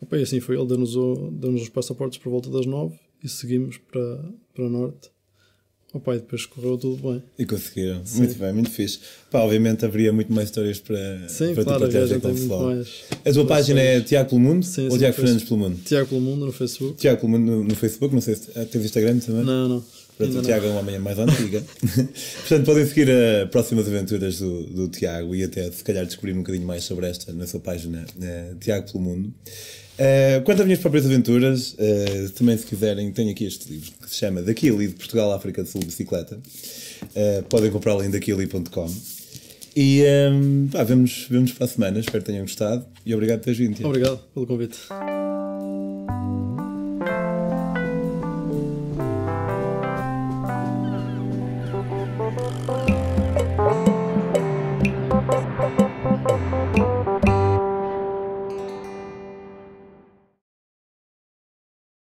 Opa, 0.02 0.18
e 0.18 0.24
assim 0.24 0.40
foi. 0.40 0.58
Ele 0.58 0.68
deu-nos 0.68 0.94
deu 0.94 1.54
os 1.54 1.70
passaportes 1.70 2.18
por 2.18 2.30
volta 2.30 2.50
das 2.50 2.66
nove 2.66 2.96
e 3.24 3.30
seguimos 3.30 3.78
para, 3.78 4.20
para 4.54 4.66
o 4.66 4.70
norte. 4.70 5.14
O 5.94 6.00
pai 6.00 6.18
depois 6.18 6.48
correu 6.48 6.76
tudo 6.76 7.08
bem. 7.08 7.22
E 7.38 7.46
conseguiram. 7.46 8.04
Sim. 8.04 8.18
Muito 8.18 8.40
bem, 8.40 8.52
muito 8.52 8.72
fixe. 8.72 9.00
Pá, 9.30 9.42
obviamente 9.42 9.86
haveria 9.86 10.12
muito 10.12 10.34
mais 10.34 10.50
histórias 10.50 10.80
para, 10.80 11.30
sim, 11.30 11.54
para 11.54 11.64
claro, 11.64 11.88
tu 11.88 11.92
partilhar 11.92 12.20
com 12.20 12.30
o 12.30 13.30
A 13.30 13.32
tua 13.32 13.46
página 13.46 13.80
é 13.80 14.02
Tiago 14.02 14.30
pelo 14.30 14.42
Mundo 14.42 14.66
sim, 14.66 14.90
ou 14.90 14.98
Tiago 14.98 15.16
Fernandes 15.16 15.44
pelo 15.44 15.60
Mundo? 15.60 15.78
Tiago 15.86 16.10
pelo 16.10 16.22
Mundo 16.22 16.48
no 16.48 16.52
Facebook. 16.52 16.98
Tiago 16.98 17.22
pelo 17.22 17.32
Mundo 17.32 17.46
no, 17.46 17.64
no 17.64 17.76
Facebook, 17.76 18.12
não 18.12 18.22
sei 18.22 18.34
se 18.34 18.50
ah, 18.56 18.66
tens 18.66 18.86
Instagram 18.86 19.20
também? 19.20 19.44
Não, 19.44 19.70
não. 19.70 19.86
Portanto, 20.26 20.44
o 20.44 20.46
Tiago 20.46 20.66
é 20.66 20.70
uma 20.70 20.84
manhã 20.84 21.00
mais 21.00 21.20
antiga. 21.20 21.64
Portanto, 22.42 22.66
podem 22.66 22.86
seguir 22.86 23.10
as 23.12 23.50
próximas 23.50 23.88
aventuras 23.88 24.40
do, 24.40 24.64
do 24.64 24.88
Tiago 24.88 25.36
e 25.36 25.44
até 25.44 25.70
se 25.72 25.84
calhar 25.84 26.06
descobrir 26.06 26.34
um 26.34 26.38
bocadinho 26.38 26.66
mais 26.66 26.84
sobre 26.84 27.08
esta 27.08 27.32
na 27.34 27.48
sua 27.48 27.60
página 27.60 28.06
uh, 28.18 28.56
Tiago 28.60 28.92
pelo 28.92 29.04
Mundo. 29.04 29.34
Uh, 29.94 30.42
quanto 30.44 30.60
às 30.62 30.66
minhas 30.66 30.80
próprias 30.80 31.06
aventuras, 31.06 31.74
uh, 31.74 32.30
também 32.36 32.58
se 32.58 32.66
quiserem, 32.66 33.12
tenho 33.12 33.30
aqui 33.30 33.46
este 33.46 33.72
livro 33.72 33.92
que 34.02 34.10
se 34.10 34.16
chama 34.16 34.42
Daquili 34.42 34.88
de 34.88 34.96
Portugal, 34.96 35.32
África 35.32 35.62
do 35.62 35.70
Sul, 35.70 35.82
Bicicleta. 35.82 36.36
Uh, 36.36 37.44
podem 37.44 37.70
comprá-lo 37.70 38.04
em 38.04 38.10
daquili.com. 38.10 38.92
E 39.76 40.04
um, 40.32 40.68
pá, 40.72 40.84
vemos, 40.84 41.28
vemos 41.30 41.52
para 41.52 41.66
a 41.66 41.68
semana, 41.68 42.00
espero 42.00 42.24
que 42.24 42.32
tenham 42.32 42.44
gostado 42.44 42.86
e 43.06 43.14
obrigado 43.14 43.40
por 43.40 43.46
teres 43.46 43.60
vindo. 43.60 43.86
Obrigado 43.86 44.20
pelo 44.34 44.46
convite. 44.46 44.78